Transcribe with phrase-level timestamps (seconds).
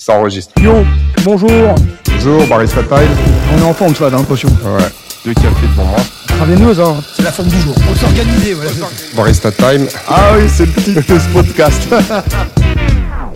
[0.00, 0.54] Ça enregistre.
[0.62, 0.84] Yo,
[1.24, 1.50] bonjour.
[2.06, 3.10] Bonjour, Barista Time.
[3.52, 4.48] On est en forme, ça, j'ai l'impression.
[4.48, 4.88] Ouais,
[5.24, 5.98] deux cafés devant moi.
[6.28, 6.94] Travaillez-nous, ça.
[7.14, 7.74] C'est la forme du jour.
[7.74, 8.70] Faut s'organiser, voilà.
[9.16, 9.88] Barista Time.
[10.06, 11.88] Ah oui, c'est le titre de ce podcast.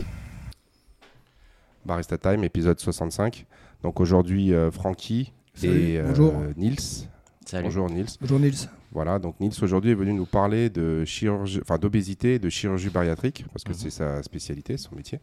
[1.84, 3.44] Barista Time, épisode 65.
[3.82, 5.32] Donc aujourd'hui, euh, Francky
[5.64, 6.32] et euh, bonjour.
[6.56, 7.08] Nils.
[7.44, 7.64] Salut.
[7.64, 8.06] Bonjour Nils.
[8.20, 8.68] Bonjour Nils.
[8.92, 12.90] Voilà, donc Nils aujourd'hui est venu nous parler de chirurgie, enfin d'obésité et de chirurgie
[12.90, 13.78] bariatrique, parce que Mhm.
[13.78, 15.20] c'est sa spécialité, son métier.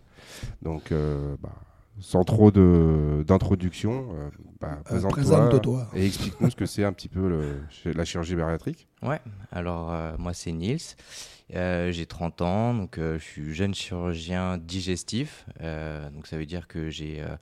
[0.63, 1.53] Donc, euh, bah,
[1.99, 4.29] sans trop de- d'introduction, euh,
[4.59, 5.87] bah, Euh, présente-toi Présente-toi.
[5.95, 7.61] et explique-nous ce que c'est un petit peu le-
[7.93, 8.87] la chirurgie bariatrique.
[9.03, 9.19] Ouais,
[9.51, 10.95] alors euh, moi c'est Nils,
[11.55, 16.45] Euh, j'ai 30 ans, donc euh, je suis jeune chirurgien digestif, Euh, donc ça veut
[16.45, 17.35] dire que j'ai euh,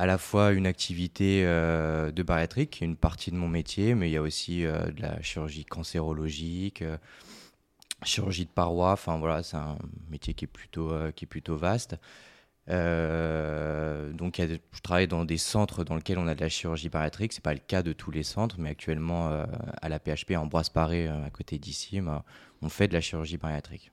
[0.00, 3.94] à la fois une activité euh, de bariatrique, qui est une partie de mon métier,
[3.94, 6.96] mais il y a aussi euh, de la chirurgie cancérologique, euh,
[8.02, 9.76] chirurgie de paroi, enfin c'est un
[10.08, 10.88] métier qui est plutôt,
[11.54, 11.96] vaste.
[12.66, 17.34] Donc je travaille dans des centres dans lesquels on a de la chirurgie bariatrique.
[17.34, 19.28] C'est pas le cas de tous les centres, mais actuellement
[19.82, 22.24] à la PHP à Ambroise Paré, à côté d'ici, bah,
[22.62, 23.92] on fait de la chirurgie bariatrique.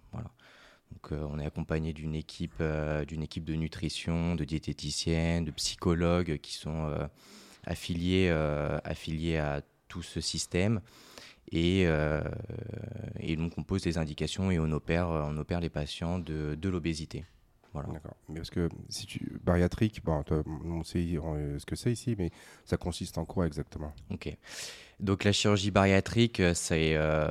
[1.11, 6.38] Euh, on est accompagné d'une équipe, euh, d'une équipe de nutrition, de diététiciennes, de psychologues
[6.38, 7.07] qui sont euh,
[7.66, 8.30] affiliés,
[9.38, 10.81] à tout ce système.
[11.52, 11.88] Et,
[13.38, 17.25] donc on pose des indications et on opère, les patients de l'obésité.
[17.83, 17.94] Voilà.
[17.94, 18.16] D'accord.
[18.30, 20.23] Mais parce que si tu bariatrique, bon,
[20.66, 22.31] on sait euh, ce que c'est ici, mais
[22.66, 23.94] ça consiste en quoi exactement?
[24.11, 24.36] Ok.
[25.00, 27.30] Donc la chirurgie bariatrique, euh, c'est euh,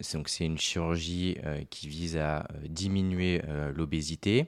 [0.00, 4.46] c'est- donc c'est une chirurgie euh, qui vise à diminuer euh, l'obésité.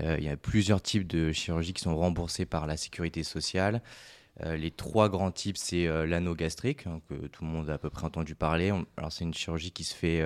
[0.00, 3.80] Il y a plusieurs types de chirurgies qui sont remboursées par la sécurité sociale.
[4.44, 7.78] Les trois grands types, c'est euh, l'anneau gastrique, hein, que tout le monde a à
[7.78, 8.72] peu près entendu parler.
[8.72, 10.20] On- alors c'est une chirurgie qui se fait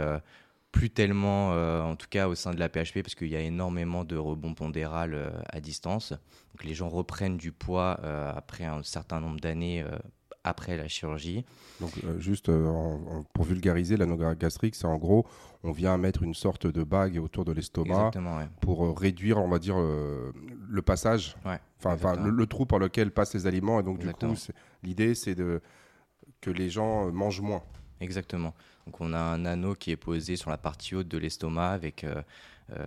[0.72, 3.40] plus tellement, euh, en tout cas au sein de la PHP, parce qu'il y a
[3.40, 6.10] énormément de rebond pondéral euh, à distance.
[6.12, 9.84] Donc les gens reprennent du poids euh, après un certain nombre d'années
[10.42, 11.44] après la chirurgie.
[11.80, 15.26] Donc, juste en- pour vulgariser, l'anneau gastrique, c'est en gros,
[15.62, 18.48] on vient mettre une sorte de bague autour de l'estomac ouais.
[18.62, 23.34] pour réduire, on va dire, le passage, Ouais, enfin, le, le trou par lequel passent
[23.34, 23.80] les aliments.
[23.80, 24.32] Et donc, Exactement.
[24.32, 25.36] du coup, l'idée, c'est
[26.40, 27.62] que les gens mangent moins.
[28.00, 28.54] Exactement.
[28.90, 32.02] Donc on a un anneau qui est posé sur la partie haute de l'estomac avec
[32.02, 32.20] euh,
[32.72, 32.84] euh,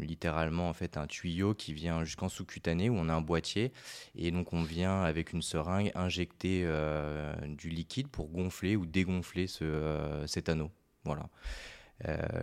[0.00, 3.72] littéralement en fait un tuyau qui vient jusqu'en sous-cutané où on a un boîtier
[4.16, 9.46] et donc on vient avec une seringue injecter euh, du liquide pour gonfler ou dégonfler
[9.46, 10.72] ce, cet anneau.
[11.04, 11.28] Voilà.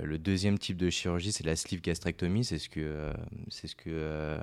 [0.01, 2.43] Le deuxième type de chirurgie, c'est la sleeve gastrectomie.
[2.45, 3.13] C'est ce que, euh,
[3.49, 4.39] ce que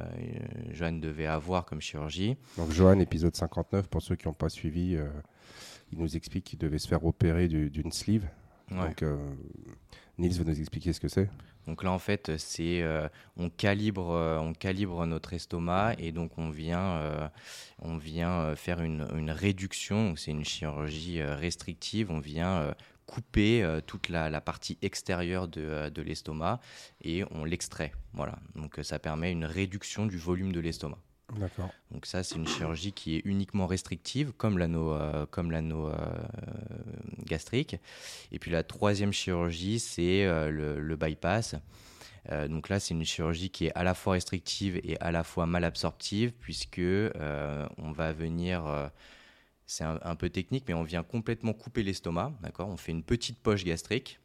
[0.71, 2.37] Joanne devait avoir comme chirurgie.
[2.59, 4.97] Donc, Johan, épisode 59, pour ceux qui n'ont pas suivi,
[5.93, 8.29] il nous explique qu'il devait se faire opérer du- d'une sleeve.
[8.71, 8.89] Ouais.
[8.89, 9.17] Donc, euh,
[10.19, 11.29] Nils va nous expliquer ce que c'est.
[11.67, 16.39] Donc là, en fait, c'est euh, on calibre, euh, on calibre notre estomac et donc
[16.39, 17.29] on vient, euh,
[17.81, 20.17] on vient faire une, une réduction.
[20.17, 22.11] C'est une chirurgie restrictive.
[22.11, 22.75] On vient
[23.07, 26.61] couper toute la, la partie extérieure de, de l'estomac
[27.03, 27.93] et on l'extrait.
[28.15, 28.39] Voilà.
[28.55, 30.99] Donc ça permet une réduction du volume de l'estomac.
[31.91, 35.95] Donc ça, c'est une chirurgie qui est uniquement restrictive, comme l'anneau, euh, comme l'anneau euh,
[37.25, 37.77] gastrique.
[38.33, 41.57] Et puis la troisième chirurgie, c'est euh, le, bypass.
[42.49, 45.47] Donc là, c'est une chirurgie qui est à la fois restrictive et à la fois
[45.47, 48.91] mal absorptive, puisque on va venir,
[49.67, 52.69] c'est un, peu technique, mais on vient complètement couper l'estomac, d'accord?
[52.69, 54.21] On fait une petite poche gastrique.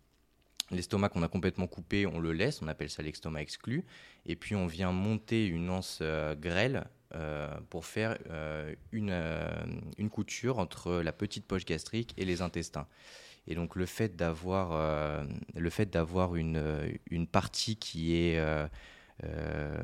[0.71, 3.85] L'estomac qu'on a complètement coupé, on le laisse, on appelle ça l'estomac exclu.
[4.25, 6.85] Et puis on vient monter une anse euh, grêle
[7.69, 9.49] pour faire euh, une, euh,
[9.97, 12.87] une couture entre la petite poche gastrique et les intestins.
[13.47, 15.23] Et donc le fait d'avoir euh,
[16.35, 18.39] une, euh, une partie qui est
[19.23, 19.77] euh,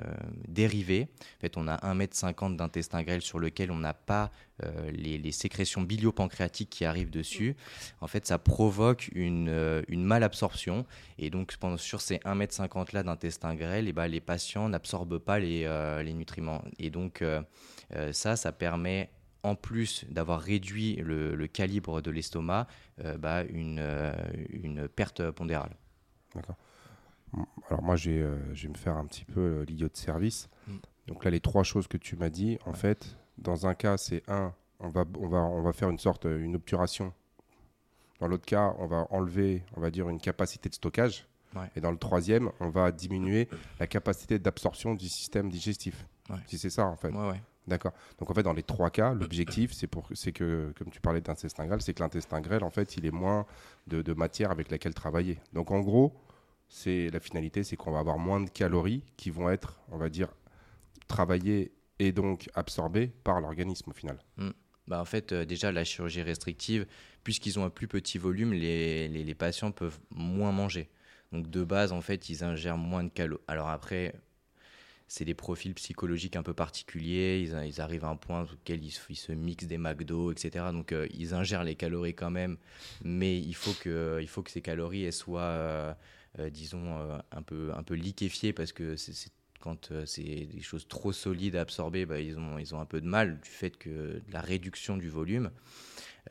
[0.46, 4.30] dérivée, en fait on a 1,50 m d'intestin grêle sur lequel on n'a pas
[4.62, 7.56] euh, les, les sécrétions biliopancréatiques qui arrivent dessus,
[8.02, 10.86] en fait ça provoque une, euh, malabsorption
[11.18, 15.40] et donc sur ces 1,50 m là d'intestin grêle, et ben, les patients n'absorbent pas
[15.40, 16.64] les, nutriments.
[16.78, 17.24] Et donc
[18.12, 19.10] ça, ça permet
[19.44, 22.68] en plus d'avoir réduit le, calibre de l'estomac,
[23.20, 23.82] bah, une,
[24.50, 25.76] une perte pondérale.
[27.70, 29.98] Alors moi, je vais, euh, je vais me faire un petit peu euh, l'idiot de
[29.98, 30.50] service.
[30.68, 30.74] Mm.
[31.08, 34.24] Donc là, les trois choses que tu m'as dit, en fait, dans un cas, c'est
[34.30, 37.14] un, on va, on va, on va faire une sorte, euh, une obturation.
[38.20, 41.28] Dans l'autre cas, on va enlever, on va dire, une capacité de stockage.
[41.56, 41.70] Ouais.
[41.76, 43.50] Et dans le troisième, on va diminuer
[43.80, 46.08] la capacité d'absorption du système digestif.
[46.30, 46.38] Ouais.
[46.46, 47.12] Si c'est ça, en fait.
[47.68, 47.94] D'accord.
[48.20, 51.22] Donc en fait, dans les trois cas, l'objectif, c'est pour, c'est que, comme tu parlais
[51.22, 53.46] d'intestin grêle, c'est que l'intestin grêle, en fait, il est moins
[53.88, 55.40] de, de matière avec laquelle travailler.
[55.54, 56.14] Donc en gros,
[56.74, 60.08] c'est la finalité, c'est qu'on va avoir moins de calories qui vont être, on va
[60.08, 60.30] dire,
[61.08, 64.18] travaillée et donc absorbée par l'organisme au final.
[64.88, 66.88] Bah, en fait, euh, déjà, la chirurgie restrictive,
[67.26, 70.90] puisqu'ils ont un plus petit volume, les, les- patients peuvent moins manger.
[71.34, 73.44] Donc, de base, en fait, ils ingèrent moins de calories.
[73.48, 74.16] Alors après,
[75.10, 77.42] c'est des profils psychologiques un peu particuliers.
[77.42, 80.72] Ils, ils arrivent à un point auquel ils, ils se mixent des McDo, etc.
[80.72, 82.58] Donc, euh, ils ingèrent les calories quand même.
[83.04, 85.94] Mais il faut que, il faut que ces calories soient, euh,
[86.38, 89.32] disons, euh, un, peu, un peu liquéfiées parce que c'est
[89.62, 92.86] quand euh, c'est des choses trop solides à absorber, bah, ils, ont, ils ont un
[92.86, 95.52] peu de mal du fait que de la réduction du volume.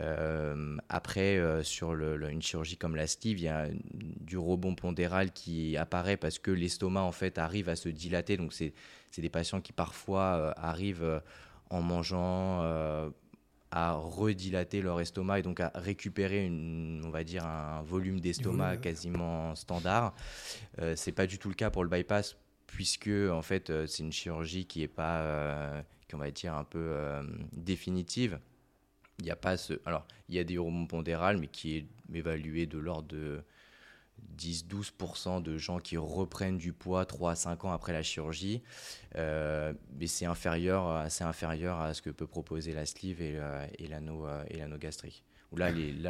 [0.00, 5.32] Euh, après, euh, sur une chirurgie comme la sleeve, il y a du rebond pondéral
[5.32, 8.36] qui apparaît parce que l'estomac en fait arrive à se dilater.
[8.36, 8.72] Donc c'est
[9.18, 11.20] des patients qui parfois euh, arrivent euh,
[11.70, 13.10] en mangeant euh,
[13.70, 18.78] à redilater leur estomac et donc à récupérer une, on va dire un volume d'estomac
[18.78, 20.14] quasiment standard.
[20.80, 22.36] Euh, c'est pas du tout le cas pour le bypass
[22.70, 26.64] puisque en fait euh, c'est une chirurgie qui est pas euh, qu'on va dire un
[26.64, 27.22] peu euh,
[27.52, 28.38] définitive.
[29.18, 29.74] Il n'y a pas ce.
[29.84, 33.42] Alors, il y a des hormones pondérales, mais qui est évalué de l'ordre de
[34.38, 38.62] 10-12% de gens qui reprennent du poids 3 à 5 ans après la chirurgie.
[39.16, 43.38] Euh, mais c'est inférieur, c'est inférieur à ce que peut proposer la sleeve et,
[43.78, 45.22] et l'anneau euh, gastrique.
[45.56, 46.00] Là, les- il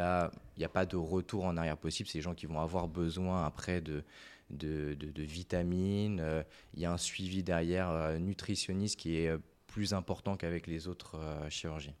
[0.59, 2.07] n'y a pas de retour en arrière possible.
[2.07, 4.03] C'est des gens qui vont avoir besoin après de,
[4.51, 6.19] de, de- vitamines.
[6.19, 6.43] Euh,
[6.75, 10.87] Il y a un suivi derrière euh, nutritionniste qui est euh, plus important qu'avec les
[10.87, 11.95] autres euh, chirurgies.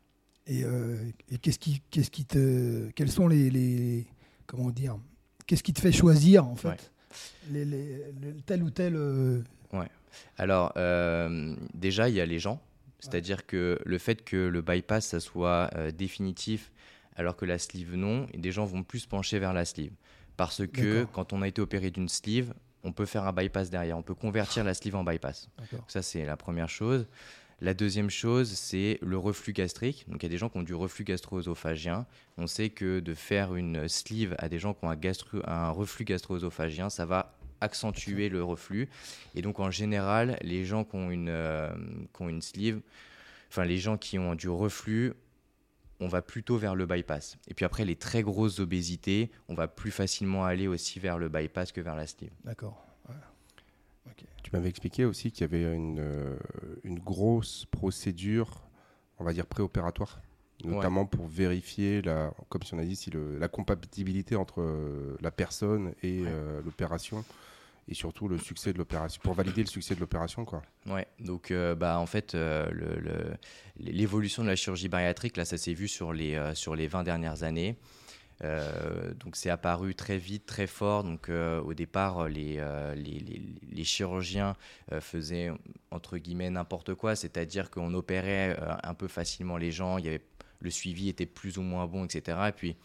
[0.45, 0.97] Et, euh,
[1.41, 4.05] qu'est-ce qui, qu'est-ce qui te, quels sont les, les-
[4.45, 4.99] comment dire,
[5.45, 6.77] qu'est-ce qui te fait choisir en fait Ouais.
[7.51, 9.41] les, les- le- tel ou tel euh,
[10.37, 12.61] Alors, euh, déjà, il y a les gens.
[12.99, 16.71] C'est-à-dire que le fait que le bypass, ça soit euh, définitif,
[17.15, 19.91] alors que la sleeve non, et des gens vont plus se pencher vers la sleeve.
[20.37, 22.53] Parce que quand on a été opéré d'une sleeve,
[22.83, 23.97] on peut faire un bypass derrière.
[23.97, 25.49] On peut convertir la sleeve en bypass.
[25.87, 27.07] Ça, c'est la première chose.
[27.63, 30.05] La deuxième chose, c'est le reflux gastrique.
[30.07, 32.07] Donc, il y a des gens qui ont du reflux gastro-œsophagien.
[32.39, 36.89] On sait que de faire une sleeve à des gens qui ont un, reflux gastro-œsophagien,
[36.89, 38.89] ça va accentuer le reflux.
[39.35, 41.71] Et donc, en général, les gens qui ont une, euh,
[42.15, 42.81] qui ont une sleeve,
[43.49, 45.13] enfin, les gens qui ont du reflux,
[45.99, 47.37] on va plutôt vers le bypass.
[47.47, 51.29] Et puis après, les très grosses obésités, on va plus facilement aller aussi vers le
[51.29, 52.31] bypass que vers la sleeve.
[52.43, 52.90] D'accord.
[54.51, 56.35] Tu m'avais expliqué aussi qu'il y avait une, euh,
[56.83, 58.61] une grosse procédure,
[59.17, 60.19] on va dire préopératoire,
[60.65, 65.15] notamment pour vérifier, la, comme si on a dit, si le- la compatibilité entre euh,
[65.21, 66.27] la personne et Ouais.
[66.27, 67.23] euh, l'opération,
[67.87, 70.43] et surtout le succès de l'opération, pour valider le succès de l'opération.
[70.43, 70.61] quoi.
[70.85, 73.33] Ouais, donc euh, bah, en fait, euh, le- le-
[73.77, 77.03] l'évolution de la chirurgie bariatrique, là, ça s'est vu sur les, euh, sur les 20
[77.03, 77.77] dernières années.
[78.43, 81.03] Euh, donc c'est apparu très vite, très fort.
[81.03, 83.41] Donc euh, au départ, les, euh, les, les-
[83.71, 84.55] les chirurgiens
[84.99, 85.51] faisaient
[85.91, 90.21] entre guillemets n'importe quoi, c'est-à-dire qu'on opérait un peu facilement les gens, il y avait,
[90.59, 92.49] le suivi était plus ou moins bon, etc.
[92.49, 92.75] Et puis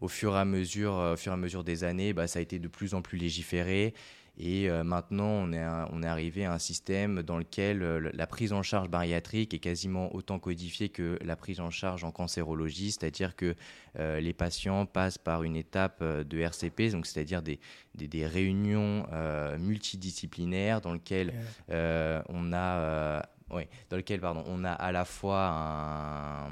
[0.00, 2.42] au fur et à mesure, au fur et à mesure des années, bah, ça a
[2.42, 3.94] été de plus en plus légiféré.
[4.38, 8.10] Et euh, maintenant, on est, un- on est arrivé à un système dans lequel euh,
[8.12, 12.10] la prise en charge bariatrique est quasiment autant codifiée que la prise en charge en
[12.10, 13.54] cancérologie, c'est-à-dire que
[13.98, 17.58] euh, les patients passent par une étape de RCP, donc c'est-à-dire des,
[17.94, 21.32] des, des réunions euh, multidisciplinaires dans lesquelles
[21.70, 26.50] euh, on a oui, dans lequel pardon, on a à la fois, un-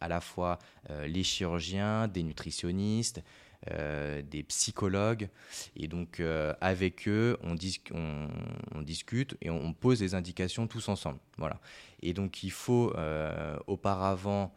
[0.00, 0.58] à la fois
[0.90, 3.22] euh, les chirurgiens, des nutritionnistes,
[3.70, 5.28] euh, des psychologues,
[5.76, 8.28] et donc euh, avec eux, on, dis- on-
[8.74, 11.18] on discute et on, pose des indications tous ensemble.
[11.38, 11.60] Voilà.
[12.02, 14.54] Et donc il faut euh, auparavant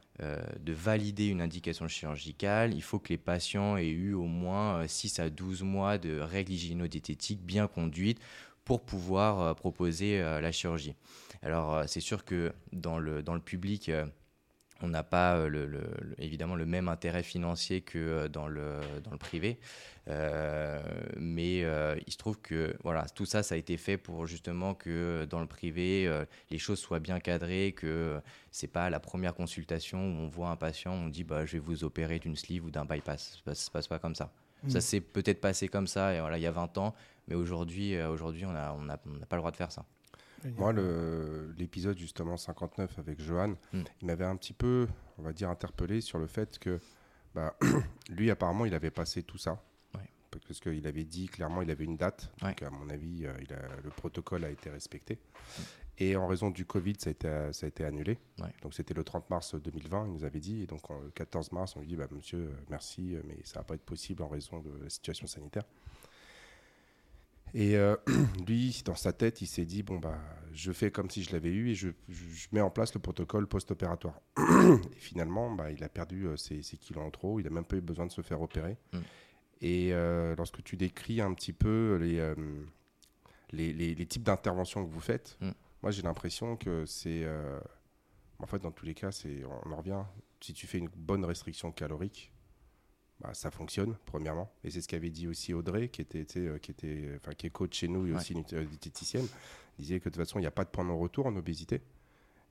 [0.59, 4.87] de valider une indication chirurgicale, il faut que les patients aient eu au moins euh,
[4.87, 8.19] 6 à 12 mois de règles hygiéno-diététiques bien conduites
[8.65, 10.93] pour pouvoir proposer la chirurgie.
[11.41, 13.89] Alors c'est sûr que dans le, dans le public,
[14.81, 18.47] on n'a pas euh, le, le- le- évidemment le même intérêt financier que euh, dans
[18.47, 19.59] le, dans le privé.
[20.07, 20.79] Euh,
[21.17, 24.73] mais euh, il se trouve que voilà, tout ça, ça a été fait pour justement
[24.73, 28.19] que dans le privé, euh, les choses soient bien cadrées, que
[28.51, 31.59] c'est pas la première consultation où on voit un patient, on dit bah, je vais
[31.59, 33.29] vous opérer d'une sleeve ou d'un bypass.
[33.33, 34.31] Ça se passe- se passe pas comme ça.
[34.63, 34.69] Mm.
[34.71, 36.95] Ça s'est peut-être passé comme ça et voilà, il y a 20 ans,
[37.27, 39.85] mais aujourd'hui, aujourd'hui on n'a on a, on n'a pas le droit de faire ça.
[40.57, 40.73] Moi,
[41.57, 43.81] l'épisode justement 59 avec Johan, Mm.
[44.01, 46.79] il m'avait un petit peu, on va dire, interpellé sur le fait que
[47.35, 47.55] bah,
[48.09, 49.61] lui, apparemment, il avait passé tout ça.
[49.95, 50.09] Ouais.
[50.47, 52.31] Parce qu'il avait dit clairement, il avait une date.
[52.41, 52.49] Ouais.
[52.49, 55.19] Donc, à mon avis, euh, il a- le protocole a été respecté.
[56.01, 58.17] Et en raison du Covid, ça a été, ça a été annulé.
[58.39, 58.53] Ouais.
[58.61, 60.61] Donc, c'était le 30 mars 2020, il nous avait dit.
[60.63, 63.59] Et donc, le 14 mars, on lui dit bah, Monsieur, euh, merci, euh, mais ça
[63.59, 65.65] va pas être possible en raison de la situation sanitaire.
[67.53, 67.95] Et euh,
[68.47, 70.19] lui, dans sa tête, il s'est dit bon bah,
[70.53, 72.99] je fais comme si je l'avais eu et je, je- je mets en place le
[72.99, 74.19] protocole post-opératoire.
[74.37, 77.39] et finalement, bah, il a perdu euh, ses, ses kilos en trop.
[77.39, 78.77] Il a même pas eu besoin de se faire opérer.
[78.93, 78.97] Mm.
[79.61, 82.35] Et euh, lorsque tu décris un petit peu les euh,
[83.51, 85.51] les, les- les types d'interventions que vous faites, Mm.
[85.81, 87.25] moi j'ai l'impression que c'est
[88.39, 90.03] en fait dans tous les cas, c'est on en revient.
[90.41, 92.31] Si tu fais une bonne restriction calorique,
[93.21, 94.51] bah, ça fonctionne, premièrement.
[94.63, 97.49] Et c'est ce qu'avait dit aussi Audrey, qui était, euh, qui, était, enfin, qui est
[97.49, 98.17] coach chez nous et Ouais.
[98.17, 99.27] aussi nut- euh, diététicienne.
[99.77, 101.81] disait que de toute façon, il n'y a pas de point de non-retour en obésité.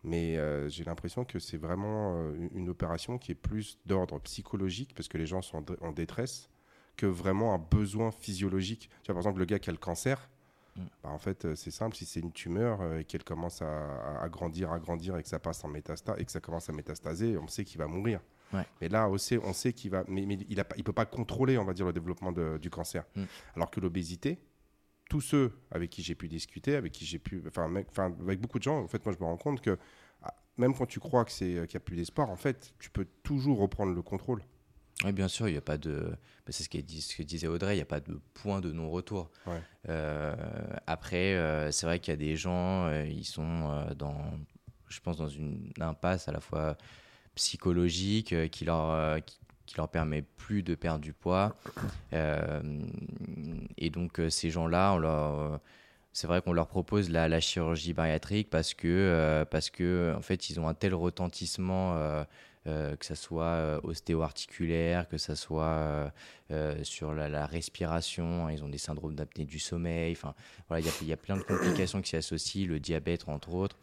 [0.05, 4.19] Mais euh, j'ai l'impression que c'est vraiment euh, une- une opération qui est plus d'ordre
[4.21, 6.49] psychologique, parce que les gens sont en dé- en détresse,
[6.97, 8.89] que vraiment un besoin physiologique.
[9.03, 10.31] Tu vois, par exemple, le gars qui a le cancer,
[10.77, 10.81] Mm.
[11.03, 13.67] bah, en fait, euh, c'est simple, si c'est une tumeur euh, et qu'elle commence à,
[13.67, 16.71] à- à grandir, à grandir et que ça passe en métastase et que ça commence
[16.71, 18.21] à métastaser, on sait qu'il va mourir.
[18.53, 18.65] Ouais.
[18.81, 21.59] Mais là, on sait, on sait qu'il va, mais, mais il ne peut pas contrôler,
[21.59, 23.05] on va dire, le développement de- du cancer.
[23.15, 23.25] Mm.
[23.57, 24.39] Alors que l'obésité,
[25.09, 27.73] tous ceux avec qui j'ai pu discuter, avec qui j'ai pu, enfin,
[28.21, 29.79] avec beaucoup de gens, en fait, moi, je me rends compte que
[30.23, 32.91] ah, même quand tu crois que c'est qu'il n'y a plus d'espoir, en fait, tu
[32.91, 34.43] peux toujours reprendre le contrôle.
[35.05, 36.13] Oui, bien sûr, il n'y a pas de.
[36.49, 39.31] c'est ce, que disait Audrey, il n'y a pas de point de non-retour.
[39.47, 39.63] Ouais.
[39.89, 40.35] Euh,
[40.87, 44.21] après, euh, c'est vrai qu'il y a des gens, euh, ils sont euh, dans,
[44.89, 46.77] je pense, dans une impasse à la fois
[47.39, 48.91] psychologique euh, qui leur.
[48.91, 49.37] euh, qui,
[49.77, 51.55] leur permet plus de perdre du poids.
[52.15, 52.63] Euh,
[53.77, 55.61] et donc, ces gens-là, on leur.
[56.15, 60.67] c'est vrai qu'on leur propose la, chirurgie bariatrique parce que, parce en fait, ils ont
[60.67, 62.25] un tel retentissement
[62.69, 66.13] euh, que ça soit euh, ostéo-articulaire, que ça soit
[66.51, 70.35] euh, sur la, respiration, hein, ils ont des syndromes d'apnée du sommeil, enfin
[70.69, 73.77] voilà, il y a- plein de complications qui s'y associent, le diabète entre autres,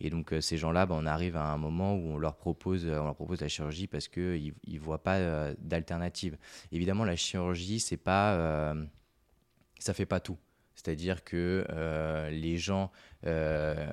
[0.00, 3.04] et donc ces gens-là, bah, on arrive à un moment où on leur propose, on
[3.04, 6.36] leur propose la chirurgie parce qu'ils ne voient pas d'alternative.
[6.72, 8.74] Évidemment, la chirurgie, c'est pas,
[9.78, 10.38] ça fait pas tout.
[10.74, 11.64] C'est-à-dire que
[12.30, 12.90] les gens,
[13.26, 13.86] euh,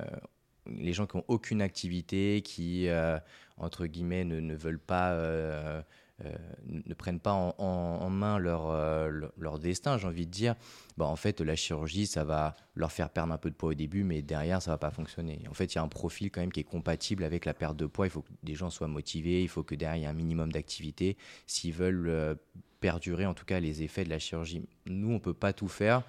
[0.78, 3.18] les gens qui ont aucune activité, qui euh,
[3.58, 5.82] entre guillemets ne, ne veulent pas, euh,
[6.26, 6.36] euh,
[6.66, 8.72] ne ne prennent pas en, main leur,
[9.38, 10.56] leur, destin, j'ai envie de dire,
[10.98, 13.74] bah, en fait la chirurgie ça va leur faire perdre un peu de poids au
[13.74, 15.42] début, mais derrière ça va pas fonctionner.
[15.50, 17.78] En fait il y a un profil quand même qui est compatible avec la perte
[17.78, 18.08] de poids.
[18.08, 20.14] Il faut que des gens soient motivés, il faut que derrière il y ait un
[20.14, 22.38] minimum d'activité s'ils veulent
[22.80, 24.64] perdurer en tout cas les effets de la chirurgie.
[24.88, 26.04] Nous on peut pas tout faire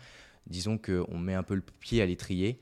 [0.47, 2.61] disons qu'on met un peu le pied à l'étrier,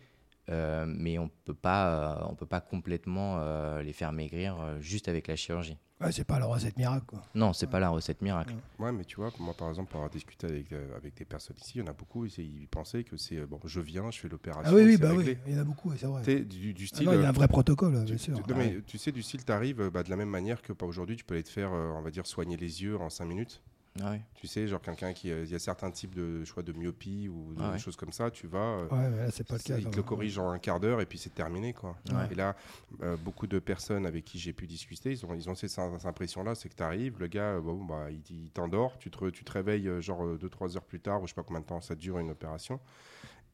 [0.49, 4.81] euh, mais on peut pas, euh, on peut pas complètement euh, les faire maigrir euh,
[4.81, 5.77] juste avec la chirurgie.
[6.01, 7.07] Ouais, c'est pas la recette miracle.
[7.07, 7.23] Quoi.
[7.35, 8.55] Non, c'est pas la recette miracle.
[8.79, 11.57] Ouais, mais tu vois, moi par exemple, pour avoir discuté avec, euh, avec des personnes
[11.61, 14.21] ici, il y en a beaucoup, ils, ils pensaient que c'est bon, je viens, je
[14.21, 14.71] fais l'opération.
[14.73, 15.33] Ah oui, oui, bah réglé.
[15.33, 16.23] oui, il y en a beaucoup, ouais, c'est vrai.
[16.45, 17.07] Du, du Ah style.
[17.07, 18.41] non, il y a un vrai protocole, bien sûr.
[18.41, 20.87] tu- non, mais tu sais, du style, tu arrives de la même manière que pas
[20.87, 23.25] aujourd'hui, tu peux aller te faire, euh, on va dire, soigner les yeux en 5
[23.25, 23.61] minutes.
[24.03, 24.21] Ah ouais.
[24.35, 25.31] Tu sais, genre quelqu'un qui.
[25.31, 27.79] euh, Il y a certains types de choix de myopie ou de Ah ouais.
[27.79, 28.59] choses comme ça, tu vas.
[28.59, 29.79] euh, Ouais, mais là, c'est pas le cas.
[29.91, 31.73] te le corrige en un quart d'heure et puis c'est terminé.
[31.73, 31.97] Quoi.
[32.11, 32.29] Ouais.
[32.31, 32.55] Et là,
[33.03, 36.07] euh, beaucoup de personnes avec qui j'ai pu discuter, ils ont, ils ont cette, cette
[36.07, 39.45] impression-là c'est que tu arrives, le gars, bon, bah, il, il t'endort, tu te, tu
[39.45, 41.95] te réveilles genre 2-3 heures plus tard, ou je sais pas combien de temps ça
[41.95, 42.79] dure une opération.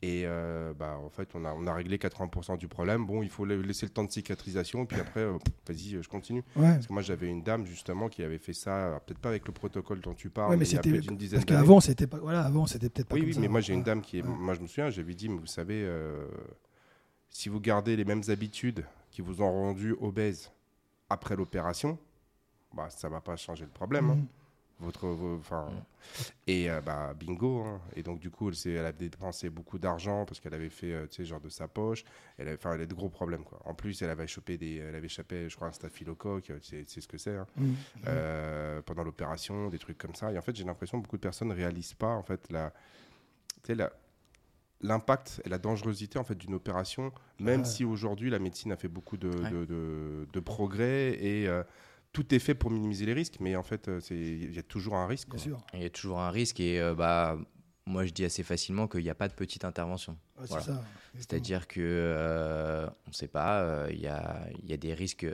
[0.06, 3.06] Et euh, bah, en fait, on a, on a réglé 80% du problème.
[3.06, 6.02] Bon, il faut la- laisser le temps de cicatrisation, et puis après, euh, vas-y, euh,
[6.02, 6.42] je continue.
[6.56, 9.46] Ouais, Parce que moi, j'avais une dame justement qui avait fait ça, peut-être pas avec
[9.46, 11.80] le protocole dont tu parles, ouais, mais mais il y a d'une dizaine Parce qu'avant,
[11.80, 12.18] c'était pas.
[12.18, 13.40] Voilà, avant, c'était peut-être pas Oui, comme oui, ça.
[13.40, 14.22] mais moi j'ai une dame qui est.
[14.22, 16.26] Moi je me souviens, j'avais dit, mais vous savez, euh,
[17.30, 20.52] si vous gardez les mêmes habitudes qui vous ont rendu obèse
[21.08, 21.98] après l'opération,
[22.74, 24.10] bah, ça va pas changer le problème.
[24.10, 24.18] hein.
[24.84, 25.06] Votre,
[25.38, 25.82] enfin, Mhm.
[26.46, 27.62] Et euh, bah, bingo.
[27.64, 27.80] hein.
[27.96, 31.06] Et donc, du coup, elle, elle a dépensé beaucoup d'argent parce qu'elle avait fait, euh,
[31.06, 32.04] tu sais, genre de sa poche.
[32.36, 33.60] Elle avait, elle a de gros problèmes, quoi.
[33.64, 34.76] En plus, elle avait chopé des.
[34.76, 37.34] Elle avait échappé, je crois, un staphylocoque, euh, c'est c'est ce que c'est.
[37.36, 37.46] hein.
[38.06, 40.30] Euh, pendant l'opération, des trucs comme ça.
[40.30, 42.70] Et en fait, j'ai l'impression que beaucoup de personnes ne réalisent pas en fait la,
[43.62, 43.90] tu sais, la-
[44.82, 47.66] l'impact et la dangerosité en fait d'une opération, même Ouais.
[47.66, 49.50] si aujourd'hui la médecine a fait beaucoup de, Ouais.
[49.50, 51.48] de, de- de progrès et
[52.14, 54.62] tout est fait pour minimiser les risques, mais en fait, euh, c'est- il y a
[54.62, 55.28] toujours un risque.
[55.30, 55.58] Bien sûr.
[55.74, 57.36] Il y a toujours un risque et euh, bah,
[57.86, 60.16] moi je dis assez facilement qu'il n'y a pas de petite intervention.
[60.40, 60.64] C'est Voilà.
[60.64, 60.84] ça.
[61.16, 64.94] C'est-à-dire que euh, on ne sait pas, euh, il y, a, il y a des
[64.94, 65.26] risques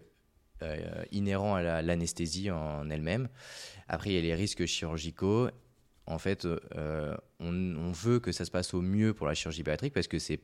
[0.62, 3.28] euh, inhérents à la- l'anesthésie en elle-même.
[3.88, 5.48] Après, il y a les risques chirurgicaux.
[6.06, 9.62] En fait, euh, on, on veut que ça se passe au mieux pour la chirurgie
[9.62, 10.40] bariatrique parce que c'est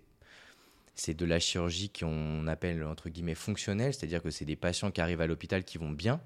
[0.97, 5.01] c'est de la chirurgie qu'on appelle entre guillemets fonctionnelle, c'est-à-dire que c'est des patients qui
[5.01, 6.21] arrivent à l'hôpital qui vont bien,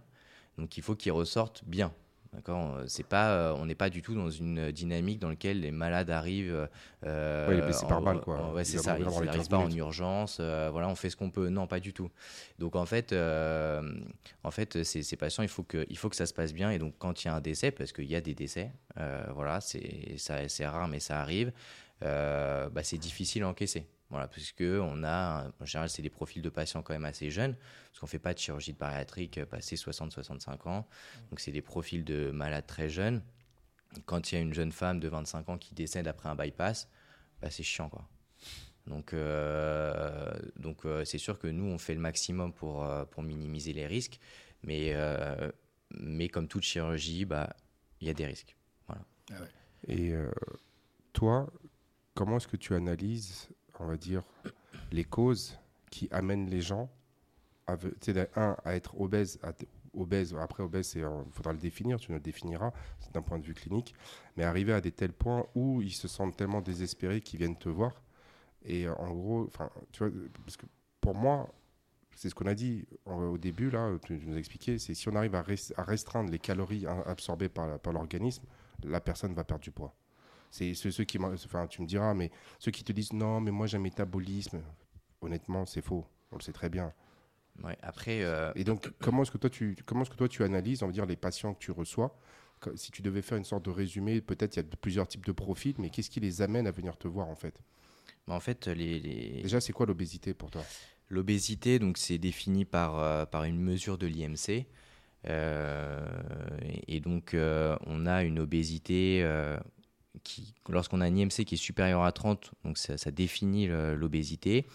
[0.56, 1.92] donc il faut qu'ils ressortent bien.
[2.32, 5.72] D'accord, c'est pas, euh, on n'est pas du tout dans une dynamique dans laquelle les
[5.72, 6.68] malades arrivent.
[7.04, 8.52] euh, les blessés par balle, quoi.
[8.52, 8.96] ouais, c'est ça.
[9.00, 10.38] Ils n'arrivent 15 pas en urgence.
[10.38, 11.48] euh, voilà, on fait ce qu'on peut.
[11.48, 12.08] Non, pas du tout.
[12.60, 13.82] Donc en fait, euh,
[14.44, 16.70] en fait, ces, ces patients, il faut que, il faut que ça se passe bien.
[16.70, 18.70] Et donc quand il y a un décès, parce qu'il y a des décès,
[19.34, 21.50] voilà, c'est, ça, c'est rare, mais ça arrive.
[22.00, 23.86] bah, c'est difficile à encaisser.
[24.10, 27.56] Voilà, puisque on a, en général, c'est des profils de patients quand même assez jeunes,
[27.88, 30.88] parce qu'on fait pas de chirurgie de bariatrique euh, passé 60-65 ans.
[31.30, 33.22] Donc, c'est des profils de malades très jeunes.
[34.06, 36.88] Quand il y a une jeune femme de 25 ans qui décède après un bypass,
[37.40, 38.08] bah, c'est chiant, quoi.
[38.86, 43.22] Donc, euh, donc euh, c'est sûr que nous, on fait le maximum pour, euh, pour
[43.22, 44.18] minimiser les risques,
[44.62, 45.50] mais, euh,
[45.90, 47.54] mais comme toute chirurgie, bah,
[48.00, 48.56] il y a des risques.
[49.86, 50.30] Et euh,
[51.12, 51.52] toi,
[52.14, 53.48] comment est-ce que tu analyses,
[53.80, 54.22] on va dire,
[54.92, 55.58] les causes
[55.90, 56.88] qui amènent les gens
[57.66, 57.76] à,
[58.36, 59.40] un, à être obèse,
[59.94, 62.72] obèse, après obèse, il faudra le définir, tu nous le définiras
[63.12, 63.94] d'un point de vue clinique,
[64.36, 67.68] mais arriver à des tels points où ils se sentent tellement désespérés qu'ils viennent te
[67.68, 68.02] voir.
[68.64, 69.50] Et euh, en gros,
[69.92, 70.12] tu vois,
[70.44, 70.66] parce que
[71.00, 71.48] pour moi,
[72.14, 75.14] c'est ce qu'on a dit au début, là, tu nous as expliqué, c'est si on
[75.16, 78.44] arrive à, res- à restreindre les calories absorbées par l'organisme,
[78.84, 79.94] la personne va perdre du poids.
[80.50, 83.50] C'est ceux, ceux qui, enfin, tu me diras, mais ceux qui te disent non, mais
[83.50, 84.60] moi j'ai un métabolisme,
[85.20, 86.04] honnêtement, c'est faux.
[86.32, 86.92] On le sait très bien.
[87.62, 90.42] Ouais, après, euh, Et donc, comment est-ce que toi tu, comment est-ce que toi tu
[90.42, 92.16] analyses, on va dire, les patients que tu reçois?
[92.74, 95.32] Si tu devais faire une sorte de résumé, peut-être il y a plusieurs types de
[95.32, 97.62] profils, mais qu'est-ce qui les amène à venir te voir en fait?
[98.26, 100.62] Bah, en fait, les, les- Déjà, c'est quoi l'obésité pour toi?
[101.08, 104.66] L'obésité, donc c'est défini par, euh, par une mesure de l'IMC.
[105.28, 106.06] Euh,
[106.86, 109.22] et, donc, euh, on a une obésité
[110.24, 114.66] qui, lorsqu'on a un IMC qui est supérieur à 30, donc ça, ça définit l'obésité.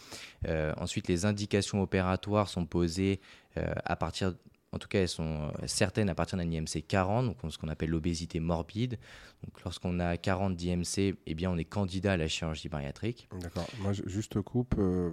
[0.47, 3.19] Euh, ensuite, les indications opératoires sont posées
[3.57, 4.33] euh, à partir,
[4.71, 7.67] en tout cas, elles sont euh, certaines à partir d'un IMC 40, donc ce qu'on
[7.69, 8.97] appelle l'obésité morbide.
[9.43, 13.27] Donc, lorsqu'on a 40 d'IMC, eh bien, on est candidat à la chirurgie bariatrique.
[13.39, 13.67] D'accord.
[13.79, 15.11] Moi, je- juste te coupe, euh,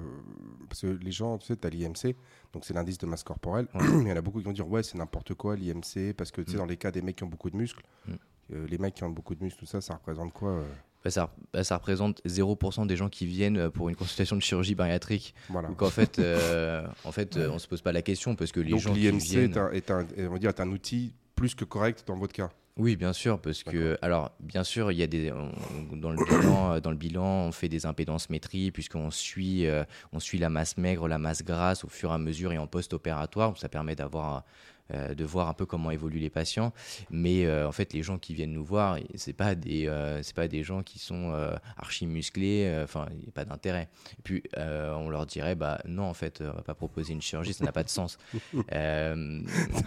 [0.69, 2.17] parce que les gens, tu sais, tu as l'IMC,
[2.53, 3.67] donc c'est l'indice de masse corporelle.
[3.75, 3.81] Ouais.
[4.03, 6.41] Il y en a beaucoup qui vont dire, ouais, c'est n'importe quoi l'IMC, parce que
[6.41, 6.61] tu sais, Mm.
[6.61, 8.15] dans les cas des mecs qui ont beaucoup de muscles, Mm.
[8.53, 10.65] Euh, les mecs qui ont beaucoup de muscles, tout ça, ça représente quoi euh,
[11.05, 14.43] Bah, ça, bah, ça représente 0% des gens qui viennent euh, pour une consultation de
[14.43, 15.35] chirurgie bariatrique.
[15.49, 15.69] Voilà.
[15.69, 18.71] Donc en fait, euh, en fait on se pose pas la question parce que les
[18.73, 19.53] donc gens qui l'IMC viennent...
[19.53, 22.33] est, un, est, un, on va dire, est un outil plus que correct dans votre
[22.33, 22.51] cas.
[22.79, 26.17] Oui, bien sûr, parce que alors bien sûr, il y a des on- dans le
[26.25, 30.79] bilan, dans le bilan, on fait des impédances-métrie puisqu'on suit, euh, on suit la masse
[30.79, 33.59] maigre, la masse grasse au fur et à mesure et en post-opératoire.
[33.59, 34.45] Ça permet d'avoir
[34.93, 36.73] euh, de voir un peu comment évoluent les patients.
[37.11, 40.35] Mais euh, en fait, les gens qui viennent nous voir, c'est pas des euh, c'est
[40.35, 41.33] pas des gens qui sont
[41.77, 42.81] archi musclés.
[42.83, 43.89] Enfin, il n'y a pas d'intérêt.
[44.19, 47.53] Et puis on leur dirait bah non, en fait, on va pas proposer une chirurgie,
[47.55, 48.19] ça n'a pas de sens.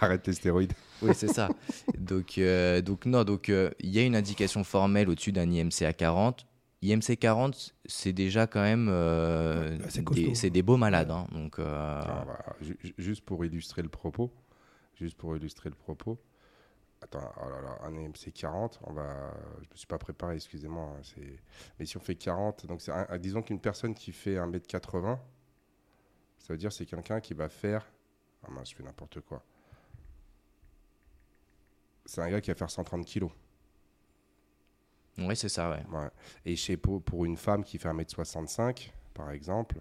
[0.00, 0.72] Arrête les stéroïdes.
[1.02, 1.48] oui, c'est ça.
[1.98, 2.40] Donc,
[2.84, 6.46] donc non, donc il y a une indication formelle au-dessus d'un IMC à 40.
[6.82, 9.76] IMC 40, c'est déjà quand même euh,
[10.34, 11.10] c'est des, beaux malades.
[11.10, 11.26] hein.
[11.32, 11.64] donc, euh,
[12.06, 14.30] Ah, bah, ju- ju- juste pour illustrer le propos,
[14.96, 16.18] juste pour illustrer le propos.
[17.02, 19.32] Attends, oh là là, un EMC 40, on va,
[19.62, 20.96] je me suis pas préparé, excusez-moi.
[20.98, 21.20] hein,
[21.78, 25.20] mais si on fait 40, donc c'est un- un- disons qu'une personne qui fait 1m80,
[26.38, 27.86] ça veut dire c'est quelqu'un qui va faire,
[28.44, 29.42] ah mince, je fais n'importe quoi.
[32.06, 33.30] C'est un gars qui va faire 130 kilos.
[35.18, 35.84] oui, c'est ça, ouais.
[35.90, 36.08] Ouais.
[36.44, 39.80] Et chez, pour, pour une femme qui fait 1m65, par exemple,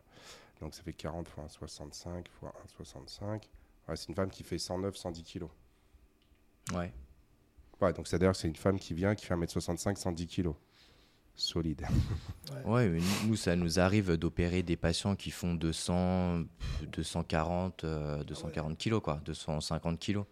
[0.60, 3.50] donc ça fait 40 fois 1,65 fois 1,65.
[3.88, 5.50] Ouais, c'est une femme qui fait 109, 110 kilos.
[6.74, 6.92] ouais.
[7.82, 10.56] Ouais, donc c'est-à-dire que c'est une femme qui vient, qui fait 1m65, 110 kilos.
[11.36, 11.86] Solide.
[12.64, 16.44] Ouais, mais nous- ça nous arrive d'opérer des patients qui font 200,
[16.92, 20.26] 240, euh, 240 kilos, quoi, 250 kilos.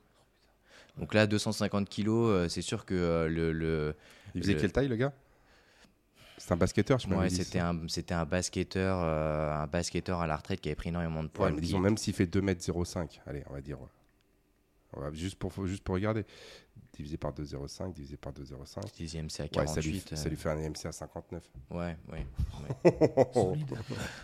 [0.98, 3.96] Donc là, 250 kilos, euh, c'est sûr que euh, le, le,
[4.36, 5.14] Il faisait Le- quelle taille, le gars?
[6.44, 10.36] C'est un basketteur, je ouais, c'était un, c'était un basketteur, euh, un basketteur à la
[10.36, 11.50] retraite qui avait pris énormément de poids.
[11.50, 13.78] Ouais, disons, même s'il fait 2m05, allez, on va dire.
[14.96, 15.00] Ouais.
[15.08, 16.26] On va, juste, pour, juste pour regarder.
[16.96, 18.82] Divisé par 2,05, divisé par 2,05.
[18.96, 20.16] Dixième, c'est à Ouais, ça, lui, 48.
[20.16, 21.44] ça lui fait un EMC à 59.
[21.72, 23.26] euh, ouais, ouais.
[23.34, 23.66] Solide.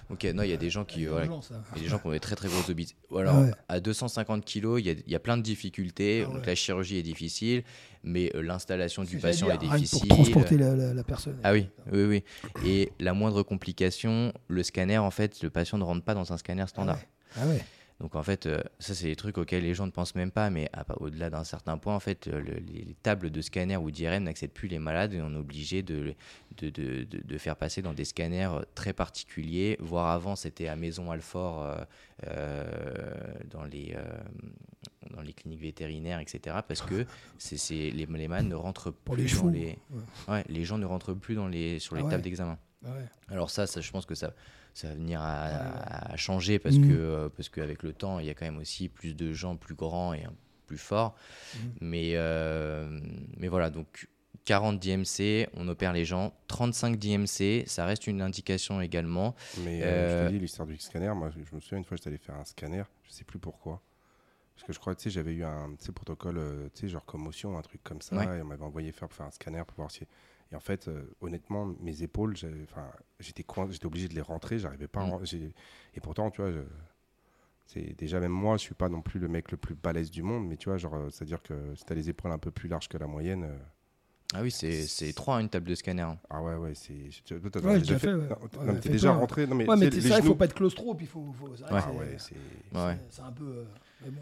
[0.10, 1.32] Ok, non, il y a des gens qui, voilà, il
[1.78, 2.96] y a des gens qui ont des très très grosses obésités.
[3.16, 3.52] Alors, Ah ouais.
[3.70, 6.24] à 250 kilos, il y a, il y a plein de difficultés.
[6.26, 6.36] Ah ouais.
[6.36, 7.64] Donc, la chirurgie est difficile,
[8.04, 10.08] mais euh, l'installation du patient est dire, difficile.
[10.08, 11.40] Pour transporter la, la- la personne.
[11.44, 12.24] Ah oui, oui, oui.
[12.68, 16.38] Et la moindre complication, le scanner, en fait, le patient ne rentre pas dans un
[16.38, 17.00] scanner standard.
[17.36, 17.64] Ah ouais.
[18.00, 20.50] Donc en fait, euh, ça c'est des trucs auxquels les gens ne pensent même pas,
[20.50, 20.70] mais
[21.02, 24.24] au-delà d'un certain point, en fait, euh, le- les, les tables de scanner ou d'IRM
[24.24, 26.14] n'acceptent plus les malades et on est obligé de,
[26.58, 30.78] de, de, de- de faire passer dans des scanners très particuliers, voire avant c'était à
[30.78, 31.76] Maison Alfort euh,
[32.28, 34.04] euh, dans, les, euh,
[35.12, 36.58] dans les cliniques vétérinaires, etc.
[36.68, 37.06] Parce que
[37.38, 39.78] c'est, c'est- les, les malades ne rentrent plus les dans les...
[40.28, 42.12] Ouais, les gens ne rentrent plus dans les, sur les Ah ouais.
[42.12, 42.58] tables d'examen.
[42.86, 42.90] Ah.
[43.28, 44.34] Alors ça, ça, je pense que ça,
[44.80, 46.14] ça va venir à, Ouais, ouais.
[46.14, 46.88] à changer parce Mhm.
[46.88, 49.56] que euh, parce qu'avec le temps, il y a quand même aussi plus de gens
[49.58, 50.30] plus grands et euh,
[50.68, 51.16] plus forts.
[51.56, 51.74] Mhm.
[51.82, 53.00] Mais euh,
[53.38, 54.08] mais voilà, donc
[54.46, 56.34] 40 d'IMC, on opère les gens.
[56.48, 59.36] 35 d'IMC, ça reste une indication également.
[59.60, 61.98] Mais euh, Euh, je te dis, l'histoire du scanner, moi je me souviens une fois
[61.98, 63.82] j'étais allé faire un scanner, je sais plus pourquoi.
[64.56, 67.58] Parce que je crois, tu sais, j'avais eu un protocole, euh, tu sais, genre commotion,
[67.58, 68.40] un truc comme ça, Ouais.
[68.40, 70.02] et on m'avait envoyé faire pour faire un scanner pour voir si.
[70.52, 72.36] Et en fait, euh, honnêtement, mes épaules,
[73.20, 73.46] j'étais
[73.86, 75.02] obligé de les rentrer, j'arrivais pas.
[75.02, 75.52] à Mm.
[75.96, 76.60] Et pourtant, tu vois, je-
[77.68, 80.24] c'est déjà même moi, je suis pas non plus le mec le plus balèze du
[80.24, 82.68] monde, mais tu vois, genre, euh, c'est-à-dire que si t'as les épaules un peu plus
[82.68, 83.44] larges que la moyenne.
[83.44, 83.58] euh,
[84.34, 86.04] Ah oui, c'est étroit une table de scanner.
[86.04, 86.20] hein.
[86.30, 87.10] Ah ouais, ouais, c'est.
[87.26, 88.28] tu- Ouais, j'ai déjà déjà fait, ouais.
[88.28, 89.20] Non, Ouais, non, mais t'es fait déjà peur.
[89.20, 89.48] rentré.
[89.48, 91.06] Non, mais, Ouais, mais tu sais, c'est ça, il genoux- faut pas être claustro, puis
[91.06, 91.32] il faut.
[91.34, 91.56] faut Ouais.
[91.72, 92.36] Ah ouais, c'est.
[92.36, 92.98] c'est- Ouais.
[93.10, 93.44] C'est un peu.
[93.46, 93.66] euh,
[94.04, 94.22] mais bon.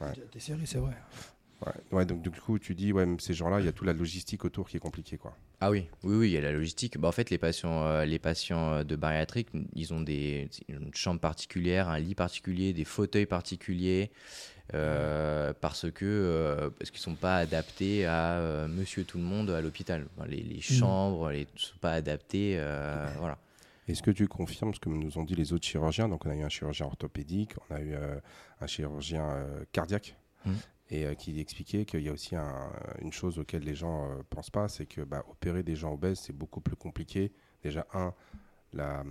[0.00, 0.12] Ouais.
[0.30, 0.94] T'es sérieux, c'est vrai.
[1.66, 3.86] Ouais, ouais, donc du coup, tu dis, ouais, même ces gens-là, il y a toute
[3.86, 5.36] la logistique autour qui est compliquée, quoi.
[5.60, 6.98] Ah oui, oui, oui, il y a la logistique.
[6.98, 10.94] Bah, en fait, les patients, euh, les patients euh, de bariatrique, ils ont des, une
[10.94, 14.10] chambre particulière, un lit particulier, des fauteuils particuliers,
[14.74, 19.50] euh, parce que euh, parce qu'ils sont pas adaptés à euh, Monsieur tout le monde
[19.50, 20.06] à l'hôpital.
[20.16, 23.38] Enfin, les, les chambres, les sont pas adaptées, euh, voilà.
[23.86, 26.08] Est-ce que tu confirmes ce que nous ont dit les autres chirurgiens?
[26.08, 28.16] Donc, on a eu un chirurgien orthopédique, on a eu euh,
[28.60, 30.56] un chirurgien euh, cardiaque, Mhm.
[30.90, 34.22] Et euh, qui expliquait qu'il y a aussi un- une chose auquel les gens ne
[34.22, 37.32] pensent pas, c'est que bah, opérer des gens obèses, c'est beaucoup plus compliqué.
[37.62, 38.12] Déjà, un,
[38.72, 39.04] la,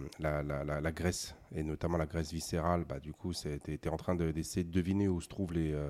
[0.91, 4.63] graisse, et notamment la graisse viscérale, bah, du coup, tu es en train de- d'essayer
[4.63, 5.89] de, deviner où se trouvent les, euh,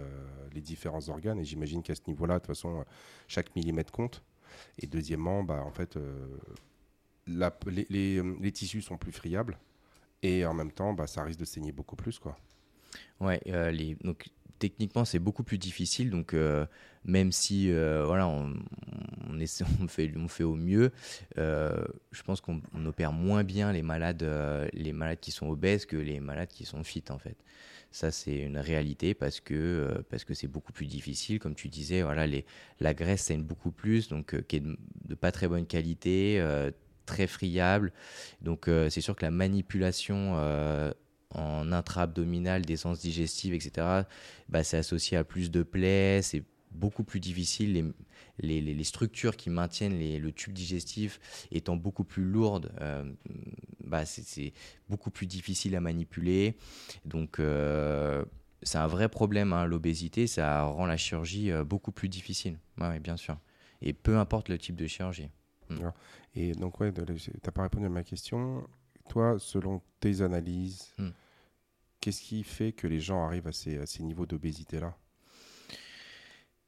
[0.53, 2.83] les différents organes, et j'imagine qu'à ce niveau-là, de toute façon, euh,
[3.27, 4.23] chaque millimètre compte.
[4.79, 6.37] Et deuxièmement, bah, en fait, euh,
[7.27, 9.57] les, euh, tissus sont plus friables,
[10.21, 12.19] et en même temps, ça risque de saigner beaucoup plus.
[12.19, 12.37] Quoi.
[13.19, 16.09] Ouais, euh, donc techniquement c'est beaucoup plus difficile.
[16.09, 16.65] Donc euh,
[17.05, 20.91] même si euh, voilà, on, fait, au mieux,
[21.37, 24.25] euh, je pense qu'on on opère moins bien les malades,
[24.73, 27.37] les malades qui sont obèses que les malades qui sont fit en fait.
[27.91, 32.01] Ça c'est une réalité parce que parce que c'est beaucoup plus difficile, comme tu disais.
[32.01, 32.25] Voilà,
[32.79, 34.63] la graisse saigne beaucoup plus, donc qui est
[35.05, 36.43] de, pas très bonne qualité.
[37.05, 37.91] très friable
[38.41, 40.35] donc c'est sûr que la manipulation
[41.33, 44.05] en intra-abdominal, des sens digestifs, etc.,
[44.49, 47.73] bah, c'est associé à plus de plaies, c'est beaucoup plus difficile.
[47.73, 47.83] Les,
[48.39, 51.19] les, les- les structures qui maintiennent les- le tube digestif
[51.51, 53.03] étant beaucoup plus lourdes, euh,
[53.83, 54.53] bah, c'est-
[54.89, 56.55] beaucoup plus difficile à manipuler.
[57.05, 58.25] Donc, euh,
[58.63, 62.57] c'est un vrai problème, hein, l'obésité, ça rend la chirurgie euh, beaucoup plus difficile.
[62.79, 63.37] Ouais, bien sûr.
[63.81, 65.29] Et peu importe le type de chirurgie.
[66.35, 68.67] Et donc, ouais, tu n'as pas répondu à ma question.
[69.09, 71.09] Toi, selon tes analyses, Hmm.
[72.03, 74.93] Qu'est-ce qui fait que les gens arrivent à ces, niveaux d'obésité-là?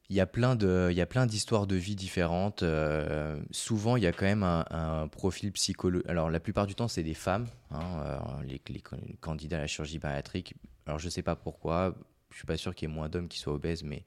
[0.08, 2.62] Il y a plein d'histoires de vie différentes.
[2.62, 6.08] Euh, souvent, il y a quand même un, profil psychologique.
[6.08, 9.60] Alors, la plupart du temps, c'est des femmes, hein, les, les can- les candidats à
[9.60, 10.54] la chirurgie bariatrique.
[10.86, 11.94] Alors, je sais pas pourquoi.
[12.30, 14.06] Je suis pas sûr qu'il y ait moins d'hommes qui soient obèses, mais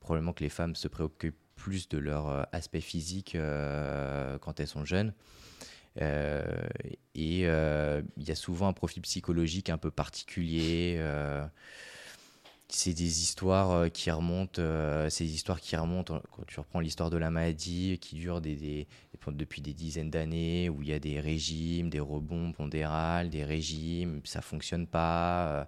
[0.00, 4.66] probablement que les femmes se préoccupent plus de leur euh, aspect physique euh, quand elles
[4.66, 5.14] sont jeunes.
[6.00, 6.42] Euh,
[7.14, 10.96] et euh, il y a souvent un profil psychologique un peu particulier.
[10.98, 11.46] euh,
[12.70, 17.30] c'est des histoires qui remontent, des histoires qui remontent quand tu reprends l'histoire de la
[17.30, 22.52] maladie, qui dure depuis des dizaines d'années, où il y a des régimes, des rebonds
[22.52, 25.66] pondérales, des régimes, ça fonctionne pas.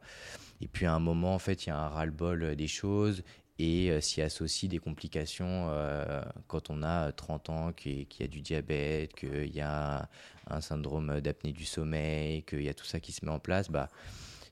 [0.61, 3.23] et puis à un moment, en fait, il y a un ras-le-bol des choses
[3.61, 8.27] et euh, s'y associent des complications euh, quand on a 30 ans, qu'il y a
[8.27, 10.09] du diabète, qu'il y a
[10.49, 13.71] un syndrome d'apnée du sommeil, qu'il y a tout ça qui se met en place.
[13.71, 13.89] Bah,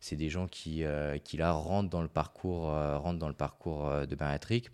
[0.00, 3.34] c'est des gens qui, euh, qui là rentrent dans le parcours, euh, rentrent dans le
[3.34, 4.70] parcours euh, de bariatrique.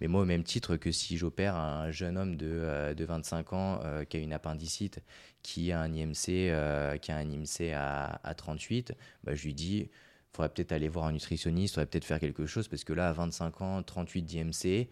[0.00, 3.52] Mais moi, au même titre que si j'opère un jeune homme de, euh, de 25
[3.52, 5.00] ans euh, qui a une appendicite,
[5.42, 8.94] qui a un IMC, euh, qui a un IMC à, à 38,
[9.24, 9.90] bah, je lui dis,
[10.34, 13.12] faudrait peut-être aller voir un nutritionniste, faudrait peut-être faire quelque chose, parce que là, à
[13.12, 14.88] 25 ans, 38 d'IMC,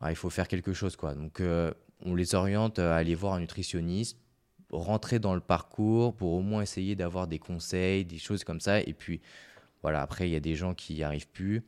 [0.00, 0.96] ah, il faut faire quelque chose.
[0.96, 1.14] quoi.
[1.14, 1.72] Donc, euh,
[2.04, 4.18] on les oriente à aller voir un nutritionniste,
[4.70, 8.80] rentrer dans le parcours pour au moins essayer d'avoir des conseils, des choses comme ça.
[8.80, 9.20] Et puis,
[9.82, 11.62] voilà, après, il y a des gens qui n'y arrivent plus.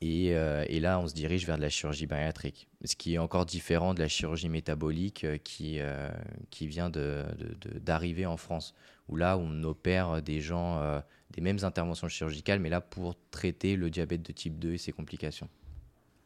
[0.00, 3.18] Et, euh, et là, on se dirige vers de la chirurgie bariatrique, ce qui est
[3.18, 5.78] encore différent de la chirurgie métabolique euh, qui,
[6.50, 8.74] qui vient d'arriver en France,
[9.08, 11.02] où là, on opère des gens,
[11.34, 14.92] des mêmes interventions chirurgicales, mais là, pour traiter le diabète de type 2 et ses
[14.92, 15.48] complications.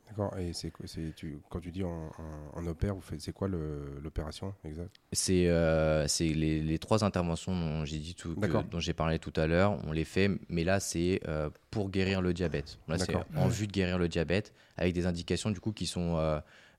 [0.08, 0.36] D'accord.
[0.38, 3.46] Et c'est c'est tu quand tu dis on, on- on opère, vous faites c'est quoi
[3.46, 8.40] le- l'opération exact C'est euh, c'est les, les trois interventions dont j'ai dit tout, que-
[8.40, 8.64] D'accord.
[8.64, 12.22] dont j'ai parlé tout à l'heure, on les fait, mais là c'est euh, pour guérir
[12.22, 12.78] le diabète.
[12.88, 13.26] Là c'est D'accord.
[13.36, 13.52] en Ouais.
[13.52, 16.16] vue de guérir le diabète, avec des indications du coup qui sont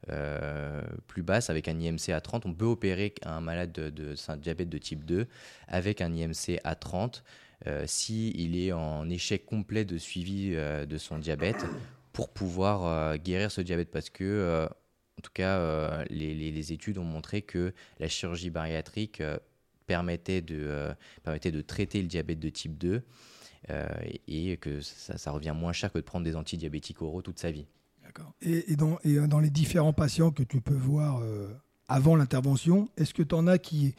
[0.09, 2.45] euh, plus basses, avec un IMC à 30.
[2.47, 5.27] On peut opérer un malade de, de, c'est un diabète de type 2
[5.67, 7.23] avec un IMC à 30
[7.67, 11.65] euh, si il est en échec complet de suivi euh, de son diabète
[12.13, 14.67] pour pouvoir euh, guérir ce diabète parce que
[15.17, 19.21] en tout cas, les, les- études ont montré que la chirurgie bariatrique
[19.85, 20.91] permettait, de,
[21.23, 23.01] permettait de traiter le diabète de type 2
[23.69, 23.87] euh,
[24.29, 27.51] et que ça, ça revient moins cher que de prendre des antidiabétiques oraux toute sa
[27.51, 27.65] vie.
[28.01, 28.33] D'accord.
[28.41, 31.21] Et, dans, et dans les différents patients que tu peux voir
[31.89, 33.95] avant l'intervention, est-ce que tu en as qui,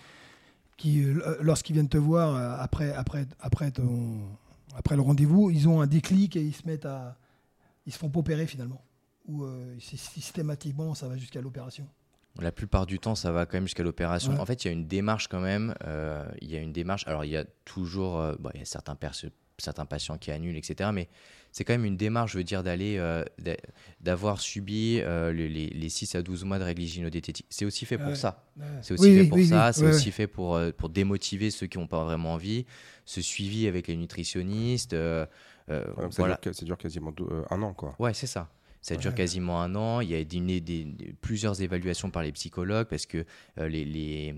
[0.81, 4.19] qui euh, lorsqu'ils viennent te voir euh, après, après, après, ton-
[4.75, 7.17] après le rendez-vous, ils ont un déclic et ils se mettent à.
[7.87, 8.83] Ils se font opérer finalement
[9.27, 11.87] Ou euh, systématiquement ça va jusqu'à l'opération
[12.39, 14.33] La plupart du temps, ça va quand même jusqu'à l'opération.
[14.35, 14.39] Ouais.
[14.39, 15.75] En fait, il y a une démarche quand même.
[15.87, 17.07] euh, il y a une démarche.
[17.07, 18.95] Alors, il y a toujours, euh, bon, il y a certains,
[19.61, 20.91] certains patients qui annulent, etc.
[20.93, 21.09] Mais
[21.53, 23.57] c'est quand même une démarche, je veux dire, d'aller, euh, d'a-
[24.01, 27.47] d'avoir subi euh, le- les, les 6 à 12 mois de règle hygiéno-diététique.
[27.51, 28.15] C'est aussi fait pour Ouais.
[28.15, 28.45] ça.
[28.57, 28.65] Ouais.
[28.83, 30.71] C'est aussi Oui, fait oui, pour oui, ça, oui, c'est ouais, aussi fait pour, euh,
[30.73, 32.67] pour démotiver ceux qui n'ont pas vraiment envie,
[33.05, 34.93] ce suivi avec les nutritionnistes.
[34.93, 35.27] euh,
[35.71, 36.39] euh, Ouais, ça, voilà.
[36.43, 37.95] dure, ça dure quasiment deux- euh, un an, quoi.
[37.99, 38.49] Ouais, c'est ça.
[38.83, 39.17] Ça dure Ouais.
[39.17, 40.01] quasiment un an.
[40.01, 43.27] Il y a des, des- des- plusieurs évaluations par les psychologues, parce que
[43.59, 44.35] euh, les, les,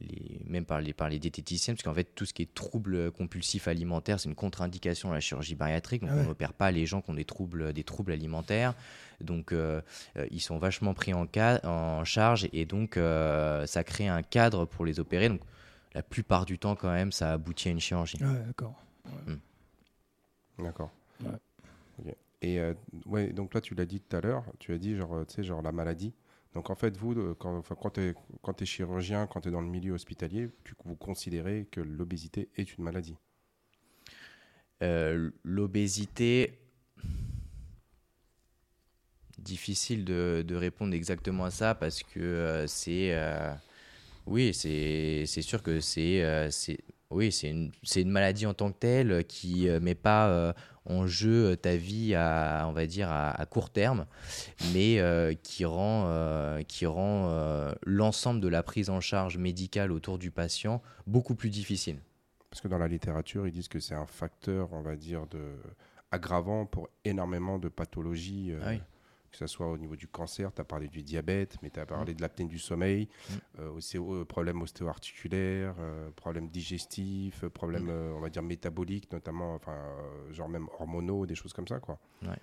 [0.00, 3.12] les- même par les, par les diététiciennes, parce qu'en fait, tout ce qui est troubles
[3.12, 6.00] compulsifs alimentaires, c'est une contre-indication à la chirurgie bariatrique.
[6.02, 6.22] Donc, Ah ouais.
[6.24, 8.74] on n'opère pas les gens qui ont des troubles, des troubles alimentaires.
[9.20, 9.80] Donc, euh,
[10.16, 11.26] euh, ils sont vachement pris en,
[12.04, 15.28] charge, et donc, euh, ça crée un cadre pour les opérer.
[15.28, 15.40] Donc,
[15.94, 18.18] la plupart du temps, quand même, ça aboutit à une chirurgie.
[18.22, 18.74] Ouais, d'accord.
[20.58, 20.90] D'accord.
[21.24, 22.14] Ouais.
[22.42, 22.74] Et euh,
[23.06, 25.34] ouais, donc toi, tu l'as dit tout à l'heure, tu as dit genre, euh, tu
[25.34, 26.14] sais, genre la maladie.
[26.54, 28.00] Donc en fait, vous, de- quand, quand tu
[28.62, 32.76] es, chirurgien, quand tu es dans le milieu hospitalier, tu, vous considérez que l'obésité est
[32.76, 33.16] une maladie?
[34.82, 36.58] Euh, L'obésité,
[39.38, 43.52] difficile de, répondre exactement à ça parce que euh, c'est, euh,
[44.26, 46.78] oui, c'est sûr que euh, c'est,
[47.10, 50.52] oui, c'est une, maladie en tant que telle qui euh, met pas euh,
[50.88, 54.06] en jeu ta vie à, on va dire, à, à court terme,
[54.72, 59.92] mais euh, qui rend, euh, qui rend euh, l'ensemble de la prise en charge médicale
[59.92, 61.98] autour du patient beaucoup plus difficile.
[62.50, 65.56] Parce que dans la littérature, ils disent que c'est un facteur, on va dire, de
[66.10, 68.80] aggravant pour énormément de pathologies, euh, Ah oui.
[69.30, 71.86] Que ce soit au niveau du cancer, tu as parlé du diabète, mais tu as
[71.86, 73.60] parlé de l'apnée du sommeil, Mm.
[73.60, 78.14] euh, aussi euh, problèmes ostéo-articulaires, euh, problèmes digestifs, problèmes, Mm.
[78.16, 79.76] on va dire, métaboliques, notamment, enfin,
[80.32, 81.98] genre même hormonaux, des choses comme ça, quoi.
[82.22, 82.36] Ouais.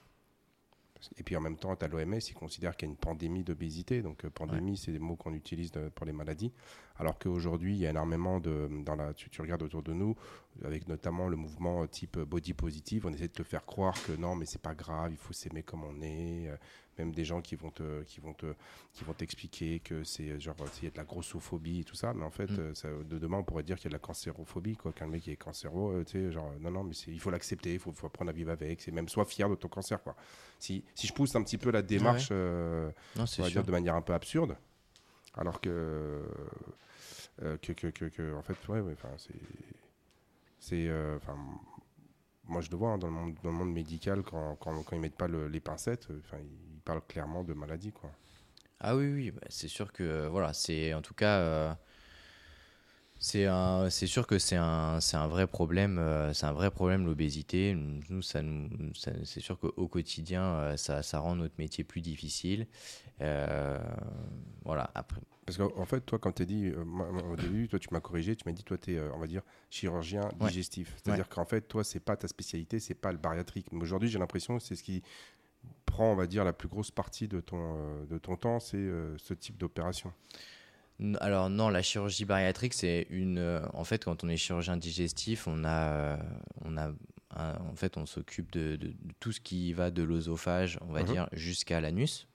[1.18, 3.44] Et puis en même temps, tu as l'OMS, ils considèrent qu'il y a une pandémie
[3.44, 4.02] d'obésité.
[4.02, 6.52] Donc, pandémie, c'est des mots qu'on utilise de- pour les maladies.
[6.98, 8.70] Alors qu'aujourd'hui, il y a énormément de.
[8.86, 10.16] Dans la, tu, tu regardes autour de nous,
[10.64, 14.14] avec notamment le mouvement euh, type body positive, on essaie de te faire croire que
[14.14, 16.48] non, mais c'est pas grave, il faut s'aimer comme on est.
[16.48, 16.56] Euh,
[16.98, 18.46] Même des gens qui vont te, qui vont te,
[18.94, 21.98] qui vont t'expliquer que c'est euh, genre il y a de la grossophobie et tout
[21.98, 22.60] ça, mais en fait, Mm.
[22.60, 24.94] euh, ça, de demain, on pourrait dire qu'il y a de la cancérophobie, quoi.
[24.94, 27.74] Qu'un mec qui est cancéro, euh, tu sais, genre non, non, mais il faut l'accepter,
[27.74, 28.80] il faut, faut apprendre à vivre avec.
[28.80, 30.16] C'est même sois fier de ton cancer, quoi.
[30.60, 33.46] Si, si je pousse un petit peu la démarche, euh, Non, on va sûr.
[33.48, 34.56] dire de manière un peu absurde,
[35.34, 36.24] alors que euh,
[37.40, 39.34] que, que, que, que- en fait, ouais, ouais, c'est
[40.60, 41.18] c'est euh,
[42.48, 44.96] moi je le vois hein, dans, le monde, dans le monde médical quand, quand, quand
[44.96, 48.12] ils mettent pas le- les pincettes euh, ils parlent clairement de maladie quoi.
[48.80, 51.74] Ah oui, oui, bah, c'est sûr que euh, voilà, c'est en tout cas, euh,
[53.20, 56.70] c'est un, c'est sûr que c'est un, c'est un vrai problème, euh, c'est un vrai
[56.70, 57.76] problème l'obésité.
[58.10, 62.02] Nous, ça nous, ça- c'est sûr qu'au quotidien, euh, ça, ça rend notre métier plus
[62.02, 62.68] difficile.
[63.22, 63.80] Euh,
[64.64, 64.92] voilà.
[64.96, 67.88] Après, parce qu'en en fait toi quand tu as dit moi, au début toi tu
[67.92, 70.48] m'as corrigé tu m'as dit toi tu es on va dire chirurgien Ouais.
[70.48, 71.30] digestif c'est à dire Ouais.
[71.36, 74.58] qu'en fait toi c'est pas ta spécialité c'est pas le bariatrique mais aujourd'hui j'ai l'impression
[74.58, 75.04] que c'est ce qui
[75.86, 79.36] prend on va dire la plus grosse partie de ton de ton temps c'est ce
[79.36, 80.12] type d'opération
[81.20, 83.38] Alors non, la chirurgie bariatrique, c'est une.
[83.38, 86.18] euh, en fait, quand on est chirurgien digestif, on a, euh,
[86.64, 86.92] on a,
[87.36, 91.02] en fait, on s'occupe de, de- de tout ce qui va de l'œsophage, on va
[91.02, 91.06] Mhm.
[91.08, 92.28] dire, jusqu'à l'anus.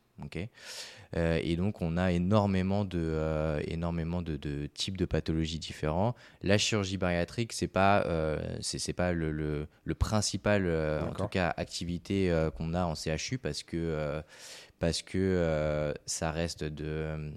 [1.16, 6.14] Euh, et donc, on a énormément de, euh, énormément de, de types de pathologies différents.
[6.42, 10.66] La chirurgie bariatrique, c'est pas, euh, c'est pas le, le, le principal,
[11.08, 14.22] en tout cas, activité qu'on a en CHU parce que.
[14.80, 17.30] Parce que euh, ça reste de euh,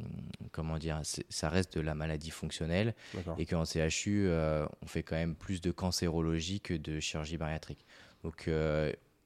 [0.52, 2.96] comment dire ça reste de la maladie fonctionnelle
[3.38, 7.86] et qu'en CHU euh, on fait quand même plus de cancérologie que de chirurgie bariatrique
[8.24, 8.50] donc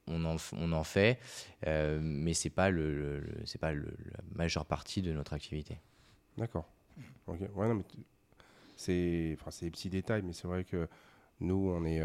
[0.09, 1.19] on en, on en fait
[1.65, 5.77] mais c'est pas le, c'est pas le- la majeure partie de notre activité
[6.37, 6.67] D'accord.
[7.27, 7.39] Ok.
[7.55, 7.67] Ouais,
[8.75, 10.87] c'est, enfin, des petits détails, mais c'est vrai que
[11.39, 12.01] nous, on est,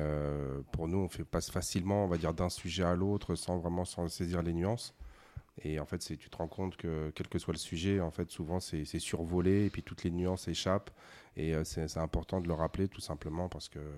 [0.73, 3.85] pour nous, on fait passe facilement, on va dire, d'un sujet à l'autre, sans vraiment
[3.85, 4.95] sans saisir les nuances.
[5.59, 8.31] Et en fait, tu te rends compte que quel que soit le sujet, en fait,
[8.31, 10.91] souvent c'est, survolé et puis toutes les nuances échappent.
[11.37, 13.93] Et euh, c'est, important de le rappeler tout simplement parce que euh,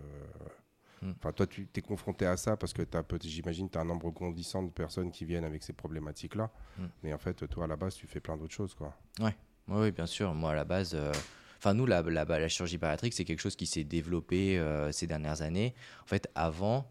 [1.05, 1.13] Mm.
[1.19, 2.83] Enfin, toi, tu es confronté à ça parce que
[3.23, 6.51] j'imagine tu as un nombre grandissant de personnes qui viennent avec ces problématiques-là.
[6.79, 6.85] Mm.
[7.03, 8.75] Mais en fait, toi, à la base, tu fais plein d'autres choses.
[8.75, 8.95] Quoi.
[9.21, 9.31] Oui,
[9.69, 10.35] oui, bien sûr.
[10.35, 11.13] Moi, à la base, euh,
[11.59, 15.07] enfin, nous, la, la, la chirurgie bariatrique, c'est quelque chose qui s'est développé euh, ces
[15.07, 15.75] dernières années.
[16.03, 16.91] En fait, avant,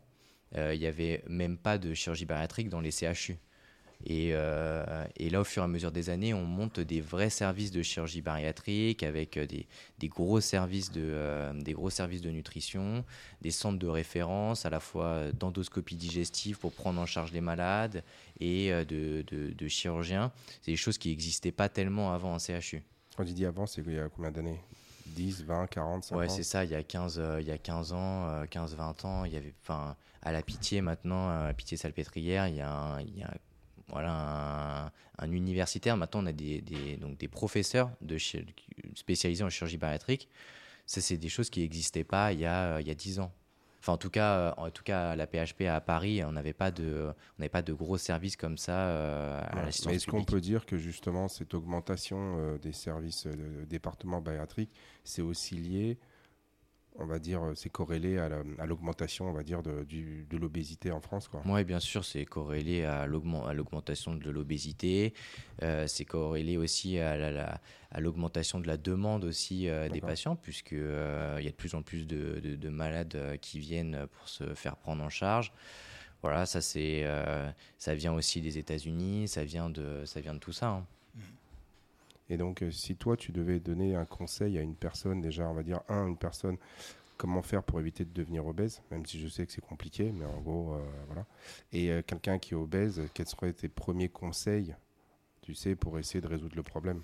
[0.55, 3.39] il n'y avait même pas de chirurgie bariatrique dans les CHU.
[4.05, 7.29] Et, euh, et là, au fur et à mesure des années, on monte des vrais
[7.29, 9.67] services de chirurgie bariatrique avec euh, des,
[9.99, 13.05] des gros services de, euh, des gros services de nutrition,
[13.41, 18.03] des centres de référence, à la fois d'endoscopie digestive pour prendre en charge les malades
[18.39, 20.31] et de, de, de chirurgiens.
[20.61, 22.83] C'est des choses qui n'existaient pas tellement avant en CHU.
[23.15, 24.59] Quand tu dis avant, c'est il y a combien d'années?
[25.05, 27.57] 10, 20, 40, 50 Ouais, c'est ça, il y a 15, euh, il y a
[27.57, 31.47] 15 ans, euh, 15, 20 ans, il y avait, enfin, à la Pitié maintenant, à
[31.47, 33.33] la Pitié Salpêtrière, il y a, un, il y a
[33.89, 34.85] voilà,
[35.17, 35.97] un, un universitaire.
[35.97, 38.17] Maintenant, on a des, des, donc des professeurs de
[38.95, 40.29] spécialisés en chirurgie bariatrique.
[40.85, 43.19] Ça, c'est des choses qui n'existaient pas il y, a, euh, il y a 10
[43.19, 43.31] ans.
[43.79, 46.53] Enfin, en tout cas, euh, en tout cas, à la PHP à Paris, on n'avait
[46.53, 49.65] pas de, on n'avait pas de gros services comme ça euh, à Ouais.
[49.65, 54.21] l'assistance est-ce qu'on peut dire que justement cette augmentation euh, des services euh, de département
[54.21, 54.71] bariatrique,
[55.03, 55.97] c'est aussi lié,
[56.99, 59.85] on va dire, euh, c'est corrélé à la- à l'augmentation, on va dire, de,
[60.37, 61.29] l'obésité en France.
[61.45, 65.13] Oui, bien sûr, c'est corrélé à l'augmen- à l'augmentation de l'obésité.
[65.61, 69.99] Euh, c'est corrélé aussi à la- la- à l'augmentation de la demande aussi euh, des
[70.07, 73.59] patients, puisque euh, il y a de plus en plus de, de- de malades qui
[73.59, 75.51] viennent pour se faire prendre en charge.
[76.21, 77.05] Voilà, ça c'est,
[77.77, 80.67] ça vient aussi des États-Unis, ça vient de, ça vient de tout ça.
[80.69, 80.85] hein.
[82.33, 85.53] Et donc, euh, si toi, tu devais donner un conseil à une personne, déjà, on
[85.53, 86.57] va dire, un, une personne,
[87.15, 90.25] comment faire pour éviter de devenir obèse, même si je sais que c'est compliqué, mais
[90.25, 91.27] en gros, euh, voilà.
[91.71, 94.75] Et euh, quelqu'un qui est obèse, quels seraient tes premiers conseils,
[95.43, 97.03] tu sais, pour essayer de résoudre le problème?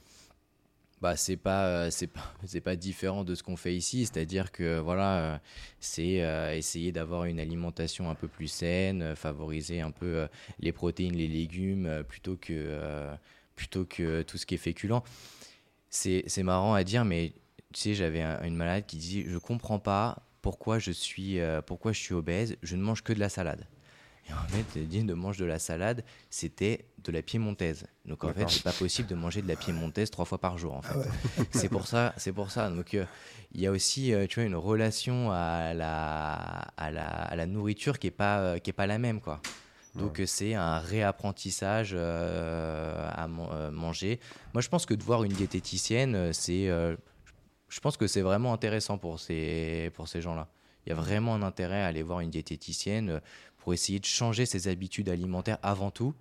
[1.00, 4.80] Bah c'est pas c'est pas c'est pas différent de ce qu'on fait ici, c'est-à-dire que
[4.80, 5.40] voilà,
[5.80, 6.18] c'est
[6.58, 10.28] essayer d'avoir une alimentation un peu plus saine, favoriser un peu
[10.60, 13.16] les protéines, les légumes plutôt que
[13.60, 15.02] plutôt que tout ce qui est féculent.
[15.90, 17.34] C'est marrant à dire mais
[17.74, 21.62] tu sais, j'avais un- une malade qui dit je comprends pas pourquoi je suis euh,
[21.62, 23.68] pourquoi je suis obèse, je ne mange que de la salade.
[24.30, 27.86] Et en fait, elle dit de manger de la salade, c'était de la piémontaise.
[28.06, 30.74] Donc en fait, c'est pas possible de manger de la piémontaise trois fois par jour.
[30.76, 31.46] En fait, Ah ouais.
[31.52, 32.70] c'est pour ça, c'est pour ça.
[32.70, 33.06] Donc euh,
[33.54, 36.34] il y a aussi, euh, tu vois, une relation à la,
[36.78, 39.42] à la, à la nourriture qui est pas, qui est pas la même, quoi.
[39.96, 44.20] Donc euh, c'est un réapprentissage euh, à euh, manger.
[44.54, 48.98] Moi, je pense que de voir une diététicienne, c'est, je pense que c'est vraiment intéressant
[48.98, 50.48] pour ces, pour ces gens-là.
[50.86, 53.22] Il y a vraiment un intérêt à aller voir une diététicienne
[53.58, 56.14] pour essayer de changer ses habitudes alimentaires avant tout.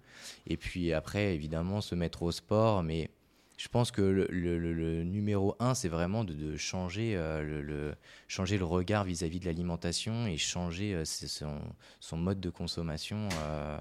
[0.47, 2.83] Et puis après, évidemment, se mettre au sport.
[2.83, 3.11] Mais
[3.59, 7.43] je pense que le, le- le- le numéro un, c'est vraiment de, de changer, euh,
[7.43, 7.95] le, le-
[8.29, 11.61] changer le regard vis-à-vis de l'alimentation et changer euh, son,
[12.01, 13.77] son mode de consommation, euh,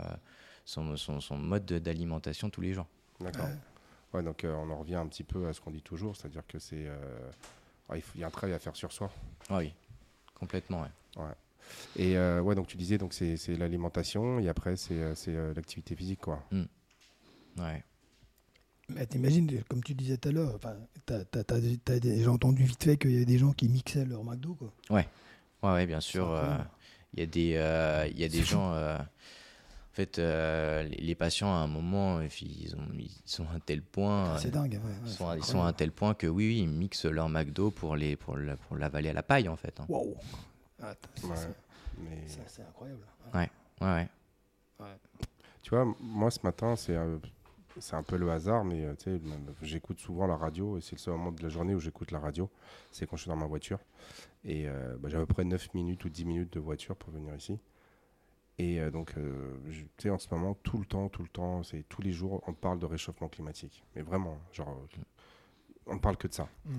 [0.66, 2.88] son, son- son mode de- d'alimentation tous les jours.
[3.22, 3.48] D'accord.
[4.14, 6.46] Ouais, donc euh, on en revient un petit peu à ce qu'on dit toujours, c'est-à-dire
[6.48, 6.86] que c'est.
[6.88, 7.30] euh,
[8.16, 9.10] il y a un travail à faire sur soi.
[9.50, 9.74] Ah oui,
[10.34, 10.82] complètement.
[10.82, 11.24] ouais.
[11.98, 14.96] Et euh, ouais, donc tu disais, donc c'est l'alimentation, et après c'est
[15.56, 16.44] l'activité physique, quoi.
[17.58, 17.84] Ouais.
[18.90, 22.64] Mais t'imagines, comme tu disais tout à l'heure, enfin, t'as, t'as- t'as- t'as déjà entendu
[22.64, 24.72] vite fait qu'il y avait des gens qui mixaient leur McDo, quoi.
[24.90, 25.08] Ouais,
[25.64, 26.32] ouais, bien sûr.
[26.32, 26.58] Euh.
[27.14, 28.74] Il y a des, euh, il y a des gens.
[28.74, 33.54] euh, en fait, euh, les, les patients, à un moment, ils, ont, ils sont à
[33.56, 34.36] un tel point.
[34.36, 34.74] Ah, c'est dingue.
[34.74, 36.68] ouais, ouais, Ils sont, à- ils sont à un tel point que oui, oui, ils
[36.70, 39.80] mixent leur McDo pour les pour la- pour l'avaler à la paille en fait.
[39.80, 39.86] hein.
[39.90, 40.16] Waouh
[40.82, 41.30] Ah, Ouais,
[41.98, 43.02] mais c'est, incroyable.
[43.34, 43.50] Ouais,
[43.82, 44.08] ouais.
[45.64, 47.18] tu vois, moi ce matin, c'est euh,
[47.80, 49.20] c'est un peu le hasard, mais euh,
[49.62, 52.20] j'écoute souvent la radio, et c'est le seul moment de la journée où j'écoute la
[52.20, 52.50] radio,
[52.92, 53.80] c'est quand je suis dans ma voiture.
[54.44, 57.12] Et euh, bah, j'ai à peu près 9 minutes ou 10 minutes de voiture pour
[57.12, 57.60] venir ici.
[58.60, 61.64] Et euh, donc, euh, tu sais, en ce moment, tout le temps, tout le temps,
[61.64, 63.84] c'est tous les jours, on parle de réchauffement climatique.
[63.96, 64.82] Mais vraiment, genre,
[65.86, 66.50] on ne parle que de ça.
[66.66, 66.72] Mm.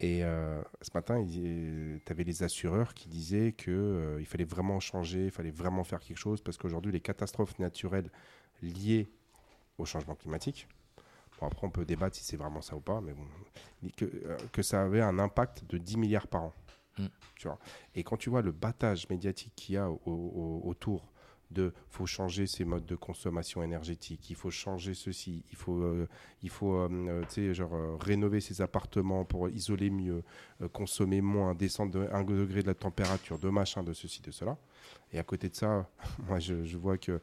[0.00, 5.30] Et euh, ce matin, tu avais les assureurs qui disaient qu'il fallait vraiment changer, il
[5.30, 8.10] fallait vraiment faire quelque chose, parce qu'aujourd'hui, les catastrophes naturelles
[8.62, 9.08] liées
[9.78, 10.68] au changement climatique,
[11.40, 13.24] bon, après on peut débattre si c'est vraiment ça ou pas, mais bon,
[13.96, 16.52] que, euh, que ça avait un impact de 10 milliards par an.
[16.98, 17.06] Mm.
[17.36, 17.58] Tu vois.
[17.94, 21.10] Et quand tu vois le battage médiatique qu'il y a au- au- autour
[21.50, 26.08] de faut changer ses modes de consommation énergétique, il faut changer ceci, il faut, euh,
[26.42, 30.22] il faut euh, genre, euh, rénover ses appartements pour isoler mieux,
[30.72, 34.56] consommer moins, descendre de 1 degré de la température, de machin, de ceci, de cela.
[35.12, 35.86] Et à côté de ça,
[36.26, 37.20] moi je, je vois que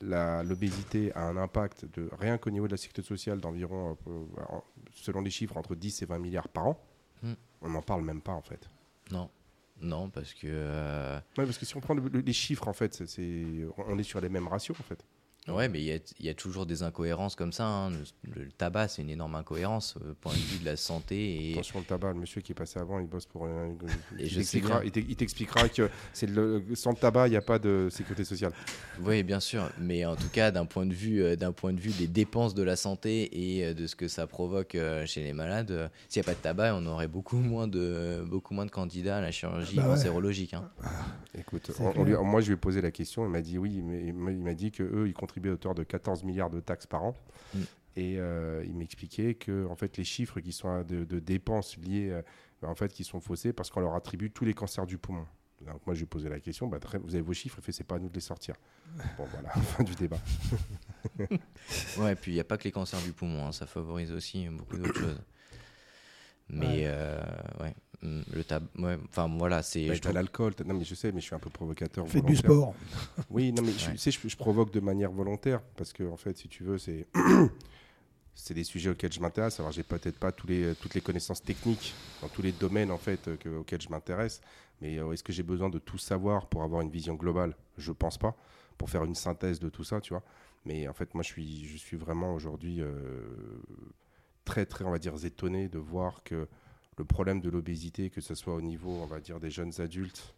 [0.00, 4.24] l'obésité a un impact de rien qu'au niveau de la sécurité sociale d'environ, euh,
[4.92, 6.82] selon les chiffres, entre 10 et 20 milliards par an.
[7.22, 7.32] Mm.
[7.62, 8.68] On n'en parle même pas en fait.
[9.10, 9.30] Non.
[9.82, 10.46] Non, parce que.
[10.46, 13.98] euh, Ouais, parce que si on prend le- le- les chiffres, en fait, c'est- on
[13.98, 15.04] est sur les mêmes ratios, en fait.
[15.54, 17.66] Ouais, mais il y a, il y a toujours des incohérences comme ça.
[17.66, 17.90] hein.
[17.90, 21.50] Le, le tabac, c'est une énorme incohérence euh, point de vue de la santé.
[21.50, 23.46] Et Attention, le tabac, le monsieur qui est passé avant, il bosse pour.
[23.48, 23.50] Et
[24.18, 27.88] il je t'expliquera- il que c'est le, sans le tabac, il n'y a pas de
[27.90, 28.52] sécurité sociale.
[29.02, 29.68] oui, bien sûr.
[29.78, 32.54] Mais en tout cas, d'un point de vue, euh, d'un point de vue des dépenses
[32.54, 35.88] de la santé et euh, de ce que ça provoque euh, chez les malades, euh,
[36.08, 39.18] s'il n'y a pas de tabac, on aurait beaucoup moins de, beaucoup moins de candidats
[39.18, 39.88] à la chirurgie Bah ouais.
[39.90, 40.54] cancérologique.
[40.54, 40.68] hein.
[41.38, 42.04] Écoute, C'est on- on clair.
[42.04, 44.54] lui- moi je lui ai posé la question, il m'a dit oui, mais il m'a-
[44.54, 47.14] dit que eux ils contribuaient à hauteur de 14 milliards de taxes par an.
[47.54, 47.58] Mm.
[47.96, 52.10] Et euh, il m'expliquait que en fait les chiffres qui sont de, de dépenses liées,
[52.10, 52.22] euh,
[52.62, 55.26] en fait, qui sont faussés parce qu'on leur attribue tous les cancers du poumon.
[55.66, 57.72] Donc moi je lui ai posé la question, bah, très- vous avez vos chiffres, fait
[57.72, 58.54] c'est pas à nous de les sortir.
[59.18, 60.18] Bon voilà, fin du débat.
[61.98, 64.48] Ouais, puis il n'y a pas que les cancers du poumon, hein, ça favorise aussi
[64.48, 65.20] beaucoup d'autres choses.
[66.48, 66.82] Mais Ouais.
[66.86, 67.22] euh,
[67.60, 69.86] ouais, le tabac, ouais, enfin voilà, c'est.
[69.86, 72.06] Bah, trouve- l'alcool, non mais je sais, mais je suis un peu provocateur.
[72.08, 72.50] Faites du volontaire.
[72.50, 72.74] sport.
[73.30, 73.96] Oui, non, mais je, Ouais.
[73.96, 77.06] sais, je, je provoque de manière volontaire parce que, en fait, si tu veux, c'est.
[78.32, 79.60] C'est des sujets auxquels je m'intéresse.
[79.60, 81.92] Alors, j'ai peut-être pas tous les, toutes les connaissances techniques
[82.22, 84.40] dans tous les domaines en fait que- auxquels je m'intéresse.
[84.80, 87.54] Mais euh, est-ce que j'ai besoin de tout savoir pour avoir une vision globale?
[87.76, 88.34] Je pense pas.
[88.78, 90.22] Pour faire une synthèse de tout ça, tu vois.
[90.64, 93.20] Mais en fait, moi, je suis, je suis vraiment aujourd'hui euh,
[94.46, 96.46] très, très, on va dire, étonné de voir que
[97.00, 100.34] le problème de l'obésité, que ce soit au niveau, on va dire, des jeunes adultes,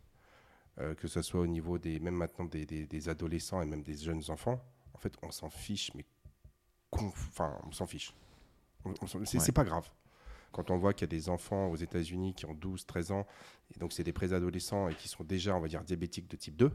[0.78, 3.82] euh, que ce soit au niveau des, même maintenant des, des- des adolescents et même
[3.82, 4.62] des jeunes enfants,
[4.94, 6.04] en fait, on s'en fiche, mais
[6.92, 8.14] enfin, on s'en fiche.
[9.24, 9.52] C'est Ouais.
[9.52, 9.90] pas grave.
[10.52, 13.26] Quand on voit qu'il y a des enfants aux États-Unis qui ont 12, 13 ans,
[13.74, 16.56] et donc c'est des préadolescents et qui sont déjà, on va dire, diabétiques de type
[16.56, 16.70] 2.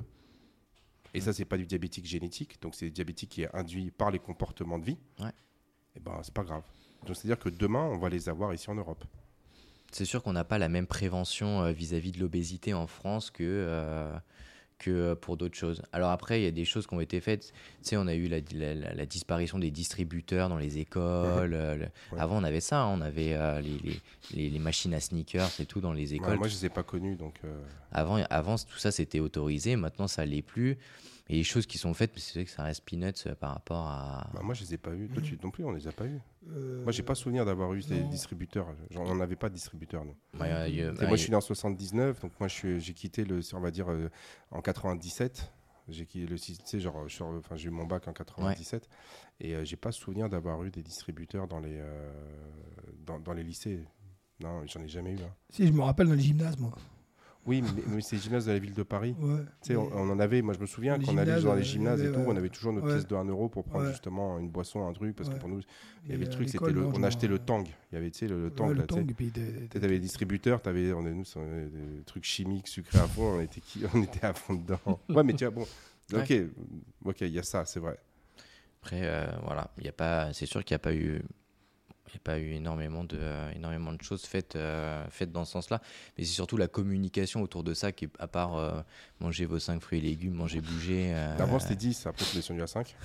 [1.13, 4.11] Et ça, c'est pas du diabétique génétique, donc c'est du diabétique qui est induit par
[4.11, 4.97] les comportements de vie.
[5.19, 5.31] Ouais.
[5.95, 6.63] Et ben, c'est pas grave.
[7.05, 9.05] Donc c'est-à-dire que demain, on va les avoir ici en Europe.
[9.91, 13.43] C'est sûr qu'on n'a pas la même prévention euh, vis-à-vis de l'obésité en France que,
[13.43, 14.11] euh,
[14.79, 15.81] que euh, pour d'autres choses.
[15.91, 17.51] Alors après, il y a des choses qui ont été faites.
[17.81, 21.49] Tu sais, on a eu la, la- la- la disparition des distributeurs dans les écoles.
[21.51, 22.19] le- Ouais.
[22.19, 22.83] Avant, on avait ça.
[22.83, 24.01] hein, on avait euh, les, les-
[24.33, 26.37] les- les machines à sneakers et tout dans les Ouais, écoles.
[26.37, 27.35] moi, je les ai pas connus, donc.
[27.45, 29.75] euh, Avant, avant, tout ça, c'était autorisé.
[29.77, 30.77] Maintenant, ça l'est plus.
[31.29, 34.29] Et les choses qui sont faites, c'est vrai que ça reste peanuts par rapport à...
[34.33, 35.09] bah, moi, je les ai pas eus.
[35.09, 36.19] Toi, tu non plus, on les a pas eus.
[36.49, 38.09] Euh, Moi, j'ai pas souvenir d'avoir eu des non.
[38.09, 38.67] distributeurs.
[38.91, 39.55] Genre, on n'avait pas de.
[40.39, 43.25] Ouais, euh, y a- Et moi, je suis né en 79, donc moi, j'ai quitté
[43.25, 44.09] le, on va dire, euh,
[44.51, 45.51] en 97.
[45.89, 47.05] J'ai quitté le, tu sais, genre,
[47.37, 48.89] enfin, j'ai eu mon bac en 97,
[49.39, 52.11] et euh, j'ai pas souvenir d'avoir eu des distributeurs dans les, euh,
[53.05, 53.83] dans, dans les lycées.
[54.41, 55.21] Non, j'en ai jamais eu.
[55.23, 55.33] hein.
[55.49, 56.71] Si, je me rappelle dans les gymnases, moi.
[57.47, 59.15] Oui, mais, mais c'est les gymnases de la ville de Paris.
[59.19, 59.39] Ouais.
[59.63, 61.63] Tu sais, on, on en avait, moi je me souviens, quand on allait dans les
[61.63, 62.25] gymnases et tout, ouais.
[62.27, 62.93] on avait toujours notre Ouais.
[62.93, 63.91] pièce de 1 euro pour prendre Ouais.
[63.91, 65.35] justement une boisson, un truc, parce Ouais.
[65.35, 65.61] que pour nous,
[66.03, 67.63] il y Et avait le truc, c'était le, on achetait le tang.
[67.91, 70.61] Il y avait, tu sais, le, le tang, Ouais, là, le tu avais les distributeurs,
[70.61, 73.83] tu avais on est- nous, c'est, des trucs chimiques sucrés à fond, on était, qui-
[73.93, 74.99] on était à fond dedans.
[75.09, 75.67] Ouais, mais tu vois, bon,
[76.13, 76.33] ok,
[77.05, 77.97] ok, il y a ça, c'est vrai.
[78.81, 81.21] Après, euh, voilà, il y a pas, c'est sûr qu'il n'y a pas eu,
[82.07, 85.45] il y a pas eu énormément de, euh, énormément de choses faites, euh, faites dans
[85.45, 85.81] ce sens-là.
[86.17, 88.81] Mais c'est surtout la communication autour de ça qui, est- à part euh,
[89.19, 91.13] manger vos 5 fruits et légumes, manger, bouger.
[91.13, 92.95] euh, Avant c'était 10, après c'est descendu à 5.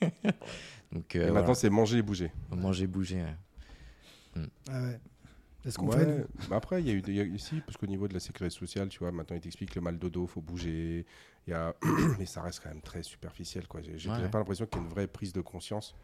[0.92, 2.32] donc et maintenant voilà, c'est manger et bouger.
[2.50, 3.22] manger, bouger.
[4.36, 4.42] ouais.
[4.68, 5.00] Ah ouais.
[5.62, 6.26] C'est ce qu'on Ouais, fait.
[6.48, 8.14] mais après, il y a eu des- il y a ici, parce qu'au niveau de
[8.14, 11.04] la sécurité sociale, tu vois, maintenant ils t'expliquent le mal de dos, faut bouger.
[11.46, 11.74] Il y a...
[12.18, 13.82] mais ça reste quand même très superficiel, quoi.
[13.82, 14.28] J'ai j'ai Ouais.
[14.30, 15.94] pas l'impression qu'il y ait une vraie prise de conscience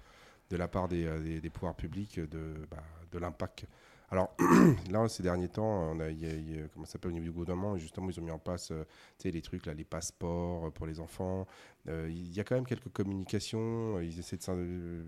[0.50, 2.82] de la part des, euh, des- des pouvoirs publics de, bah,
[3.12, 3.66] de l'impact.
[4.10, 4.34] Alors
[4.90, 7.24] là, ces derniers temps, on a, y a- y a- comment ça s'appelle au niveau
[7.26, 8.84] du gouvernement, justement, ils ont mis en place, euh,
[9.18, 11.46] tu sais, les trucs là, les passeports euh, pour les enfants.
[11.88, 14.00] Euh, Il y a quand même quelques communications.
[14.00, 15.04] Ils essaient de,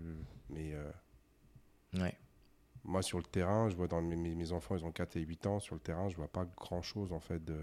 [0.49, 0.91] mais euh,
[1.93, 2.17] Ouais.
[2.83, 4.17] moi, sur le terrain, je vois dans mes,
[4.51, 5.59] enfants, ils ont 4 et 8 ans.
[5.59, 7.57] Sur le terrain, je vois pas grand chose en fait de,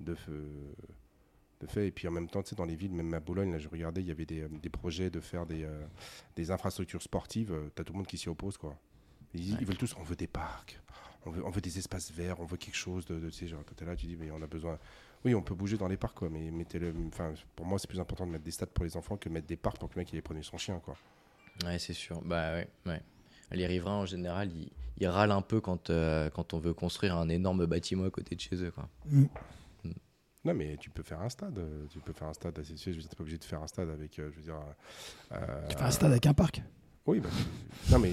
[0.00, 0.14] de,
[1.60, 1.88] de fait.
[1.88, 3.68] Et puis en même temps, tu sais, dans les villes, même à Boulogne, là, je
[3.68, 5.84] regardais, il y avait des, euh, des projets de faire des, euh,
[6.36, 7.54] des infrastructures sportives.
[7.74, 8.76] Tu as tout le monde qui s'y oppose, quoi.
[9.34, 9.58] Ils, Ouais.
[9.60, 10.80] ils veulent tous, on veut des parcs,
[11.26, 13.48] on veut, on veut des espaces verts, on veut quelque chose de, de tu sais,
[13.48, 14.78] genre, t'es là, tu dis, mais on a besoin.
[15.24, 16.94] Oui, on peut bouger dans les parcs, quoi, mais mettez-le.
[17.08, 19.34] Enfin, pour moi, c'est plus important de mettre des stades pour les enfants que de
[19.34, 20.96] mettre des parcs pour que le mec il ait son chien, quoi.
[21.64, 22.20] Ouais, c'est sûr.
[22.22, 23.00] Bah ouais, ouais.
[23.52, 27.16] Les riverains en général, ils, ils râlent un peu quand, euh, quand on veut construire
[27.16, 28.88] un énorme bâtiment à côté de chez eux, quoi.
[29.06, 29.24] Mm.
[30.44, 31.58] Non, mais tu peux faire un stade.
[31.58, 32.74] euh, Tu peux faire un stade assez.
[32.76, 34.18] Je veux dire, t'es pas obligé de faire un stade avec.
[34.18, 34.56] euh, je veux dire.
[35.32, 36.62] euh, Tu fais un stade avec un parc?
[37.06, 37.28] Oui, bah,
[37.90, 38.12] non, mais.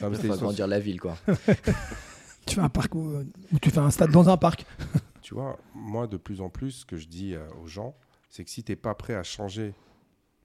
[0.00, 1.16] Non, mais faut agrandir la ville, quoi.
[2.46, 3.18] Tu fais un parc ou,
[3.52, 4.66] ou tu fais un stade dans un parc.
[5.22, 7.94] Tu vois, moi, de plus en plus, ce que je dis euh, aux gens,
[8.28, 9.72] c'est que si t'es pas prêt à changer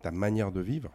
[0.04, 0.92] ta manière de vivre,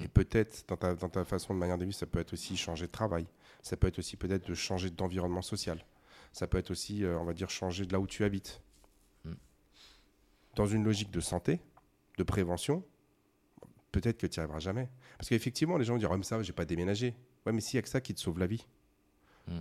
[0.00, 0.08] et Mm.
[0.08, 2.86] peut-être dans ta, dans ta façon de manière de vivre, ça peut être aussi changer
[2.86, 3.26] de travail,
[3.62, 5.84] ça peut être aussi peut-être de changer d'environnement social,
[6.32, 8.60] Ça peut être aussi, euh, on va dire, changer de là où tu habites.
[10.56, 11.60] Dans une logique de santé,
[12.18, 12.84] de prévention,
[13.92, 14.88] peut-être que tu n'y arriveras jamais.
[15.18, 17.14] Parce qu'effectivement, les gens vont dire, oh, mais ça, j'ai pas déménagé.
[17.46, 18.66] Ouais, mais s'il n'y a que ça qui te sauve la vie.
[19.48, 19.58] Mm.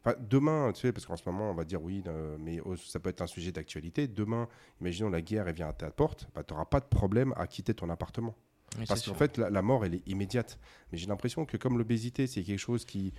[0.00, 2.76] Enfin, demain, tu sais, parce qu'en ce moment, on va dire oui, euh, mais oh,
[2.76, 4.06] ça peut être un sujet d'actualité.
[4.06, 4.48] Demain,
[4.80, 7.46] imaginons la guerre, elle vient à ta porte, bah, tu n'auras pas de problème à
[7.46, 8.34] quitter ton appartement.
[8.78, 10.58] Oui, Parce qu'en fait, la, la mort, elle est immédiate.
[10.90, 13.14] Mais j'ai l'impression que comme l'obésité, c'est quelque chose qui...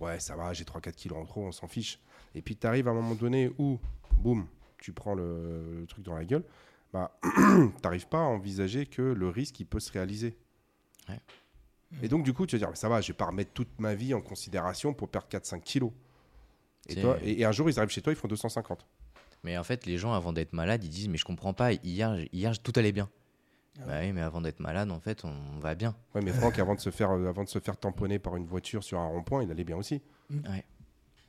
[0.00, 2.00] Ouais, ça va, j'ai 3-4 kilos en trop, on s'en fiche.
[2.34, 3.78] Et puis tu arrives à un moment donné où,
[4.12, 4.46] boum,
[4.80, 6.44] tu prends le, le truc dans la gueule,
[6.92, 7.18] bah,
[7.82, 10.36] t'arrives pas à envisager que le risque, il peut se réaliser.
[11.08, 11.20] Ouais.
[12.02, 13.78] Et donc, du coup, tu vas dire, mais ça va, je vais pas remettre toute
[13.80, 15.90] ma vie en considération pour perdre 4-5 kilos.
[16.88, 18.86] Et, toi, et, et un jour, ils arrivent chez toi, ils font 250.
[19.44, 22.18] Mais en fait, les gens, avant d'être malades, ils disent Mais je comprends pas, hier,
[22.32, 23.08] hier tout allait bien.
[23.86, 25.94] Bah oui, mais avant d'être malade, en fait, on va bien.
[26.14, 28.44] Ouais, mais Franck, avant de se faire, euh, avant de se faire tamponner par une
[28.46, 30.02] voiture sur un rond-point, il allait bien aussi.
[30.30, 30.64] Ouais.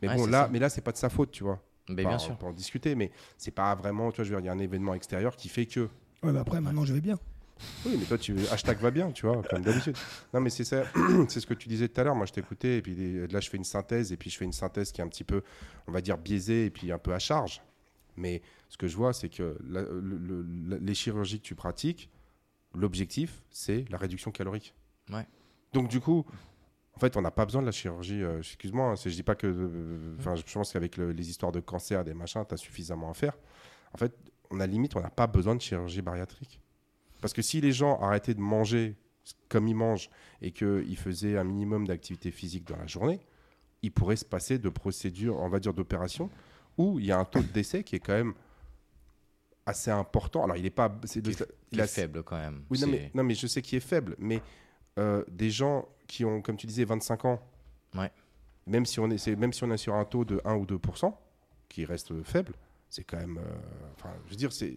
[0.01, 0.49] Mais Ouais, bon, là, ça.
[0.51, 1.61] mais là, c'est pas de sa faute, tu vois.
[1.89, 2.37] Mais bien On sûr.
[2.37, 4.53] peut en discuter, mais c'est pas vraiment, tu vois, je veux dire, il y a
[4.53, 5.81] un événement extérieur qui fait que.
[6.23, 7.17] Ouais, mais après, maintenant, je vais bien.
[7.85, 9.97] Oui, mais toi, tu hashtag va bien, tu vois, comme d'habitude.
[10.33, 10.83] Non, mais c'est ça,
[11.27, 12.15] c'est ce que tu disais tout à l'heure.
[12.15, 14.53] Moi, je t'écoutais, et puis là, je fais une synthèse, et puis je fais une
[14.53, 15.41] synthèse qui est un petit peu,
[15.87, 17.61] on va dire, biaisée, et puis un peu à charge.
[18.15, 21.55] Mais ce que je vois, c'est que la- le- le- la- les chirurgies que tu
[21.55, 22.09] pratiques,
[22.75, 24.73] l'objectif, c'est la réduction calorique.
[25.11, 25.25] Ouais.
[25.73, 26.25] Donc, du coup,
[26.99, 28.21] en fait, on n'a pas besoin de la chirurgie.
[28.21, 29.47] euh, Excuse-moi, hein, je dis pas que.
[29.47, 33.09] euh, Enfin, je pense qu'avec le- les histoires de cancer, des machins, tu as suffisamment
[33.09, 33.37] à faire.
[33.93, 34.13] En fait,
[34.51, 36.59] on a limite, on n'a pas besoin de chirurgie bariatrique.
[37.21, 38.95] Parce que si les gens arrêtaient de manger
[39.47, 40.09] comme ils mangent
[40.41, 43.21] et qu'ils faisaient un minimum d'activité physique dans la journée,
[43.81, 46.29] ils pourraient se passer de procédures, on va dire d'opérations,
[46.77, 48.33] où il y a un taux de décès qui est quand même
[49.65, 50.43] assez important.
[50.43, 50.89] Alors, il n'est pas.
[50.89, 52.63] de- est- il est a- faible quand même.
[52.69, 54.41] oui, non mais, non, mais je sais qu'il est faible, mais
[54.99, 57.39] euh, des gens qui ont, comme tu disais, 25 ans,
[57.95, 58.11] Ouais.
[58.67, 61.13] même, si on est, même si on est sur un taux de 1 ou 2%,
[61.69, 62.53] qui reste faible,
[62.89, 63.37] c'est quand même.
[63.37, 63.41] euh,
[63.95, 64.75] Enfin, je veux dire, c'est.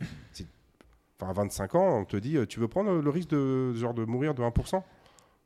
[1.20, 3.94] Enfin, à 25 ans, on te dit, euh, tu veux prendre le risque de, genre,
[3.94, 4.82] de mourir de 1%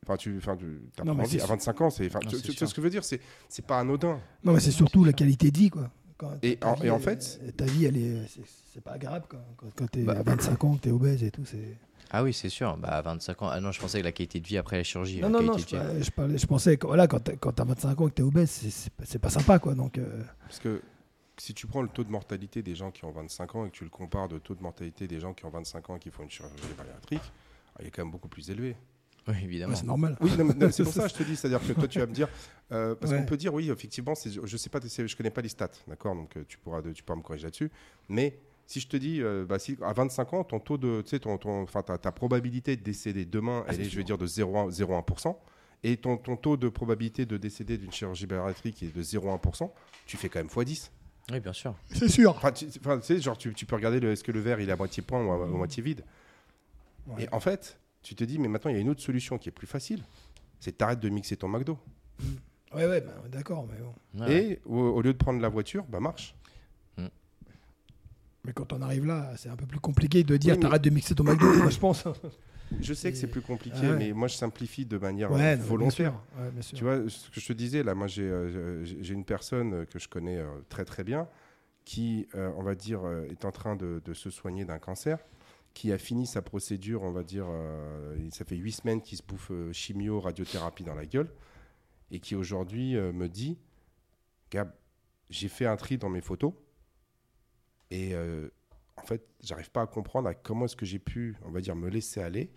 [0.05, 1.39] Enfin, tu enfin, tu- t'as Non, pas mais envie.
[1.39, 2.09] c'est À 25 ans, c'est.
[2.09, 4.21] tu, tu- vois ce que je veux dire C'est c'est pas anodin.
[4.45, 5.91] Non, mais c'est surtout la qualité de vie, quoi.
[6.17, 8.27] Quand Et ta en- vie, et en elle- fait- ta vie, elle est,
[8.73, 9.41] c'est- pas agréable, quoi.
[9.57, 10.15] Quand, quand t'es Bah.
[10.19, 11.77] à 25 ans, que t'es obèse et tout, c'est.
[12.11, 12.77] Ah oui, c'est sûr.
[12.77, 13.49] Bah, à 25 ans.
[13.51, 15.21] Ah non, je pensais que la qualité de vie après la chirurgie.
[15.21, 17.65] Non, la non, non, je, parlais- je, parlais- je pensais que voilà, quand t'as t'as
[17.65, 19.75] 25 ans et que t'es obèse, c'est- c'est pas- sympa, quoi.
[19.75, 20.83] Donc, euh, Parce que
[21.39, 23.75] si tu prends le taux de mortalité des gens qui ont 25 ans et que
[23.77, 26.11] tu le compares de taux de mortalité des gens qui ont 25 ans et qui
[26.11, 27.21] font une chirurgie bariatrique,
[27.75, 28.77] ah, il est quand même beaucoup plus élevé.
[29.29, 29.75] Oui, ouais, évidemment.
[29.75, 30.17] c'est normal.
[30.21, 30.31] Oui,
[30.71, 32.29] c'est pour ça que je te dis, c'est-à-dire que toi tu vas me dire,
[32.71, 33.19] euh, parce Ouais.
[33.19, 35.69] qu'on peut dire oui, effectivement, c'est- je sais pas, c'est- je connais pas les stats,
[35.89, 37.73] d'accord, donc euh, tu pourras, tu pourras me corriger là-dessus,
[38.09, 41.11] mais si je te dis, euh, bah, si, à 25 ans, ton taux de, tu
[41.11, 44.19] sais, ton, ton, ta, ta probabilité de décéder demain, Ah, elle est, je vais dire,
[44.19, 45.37] de 0,1%, 0,1%,
[45.85, 49.71] et ton, ton taux de probabilité de décéder d'une chirurgie bariatrique est de 0,1%,
[50.07, 50.91] tu fais quand même x10.
[51.33, 51.75] Oui, bien sûr.
[51.93, 52.31] C'est sûr.
[52.37, 54.73] Enfin, tu, enfin, genre, tu, tu peux regarder le- est-ce que le verre il est
[54.73, 56.05] à moitié plein ou à, à moitié vide.
[57.09, 57.25] Ouais.
[57.25, 59.49] Et en fait, tu te dis, mais maintenant, il y a une autre solution qui
[59.49, 60.03] est plus facile.
[60.61, 61.79] C'est t'arrêtes de mixer ton McDo.
[62.73, 63.95] Ouais, ouais, bah, d'accord, mais bon.
[64.25, 64.45] Ouais, ouais.
[64.45, 66.36] Et au, au lieu de prendre la voiture, bah marche.
[68.47, 70.91] Mais quand on arrive là, c'est un peu plus compliqué de dire Oui, t'arrêtes de
[70.91, 72.05] mixer ton McDo, moi je pense.
[72.81, 73.97] Je sais que c'est plus compliqué, Ah ouais.
[73.97, 76.13] mais moi je simplifie de manière euh, Ouais, bien volontaire.
[76.13, 76.43] sûr.
[76.43, 76.79] Ouais, bien sûr.
[76.79, 79.99] Tu vois, ce que je te disais, là, moi j'ai euh, une personne euh, que
[79.99, 81.29] je connais euh, très très bien
[81.85, 85.19] qui, euh, on va dire, euh, est en train de, de se soigner d'un cancer,
[85.73, 89.23] qui a fini sa procédure, on va dire, euh, ça fait huit semaines qu'il se
[89.23, 91.31] bouffe euh, chimio, radiothérapie dans la gueule,
[92.11, 93.57] et qui aujourd'hui euh, me dit,
[94.51, 94.73] Gab,
[95.31, 96.53] j'ai fait un tri dans mes photos,
[97.91, 98.49] et euh,
[98.97, 101.77] en fait, j'arrive pas à comprendre à comment est-ce que j'ai pu, on va dire,
[101.77, 102.51] me laisser aller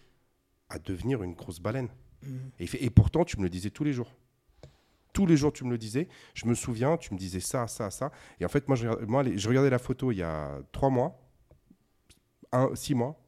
[0.70, 1.90] à devenir une grosse baleine.
[2.24, 2.52] Mhm.
[2.60, 4.14] Et, il fait, et pourtant, tu me le disais tous les jours.
[5.14, 6.08] Tous les jours, tu me le disais.
[6.34, 8.12] Je me souviens, tu me disais ça, ça, ça.
[8.40, 11.20] Et en fait, moi, je, moi, regardais la photo il y a trois mois,
[12.52, 13.20] un, six mois.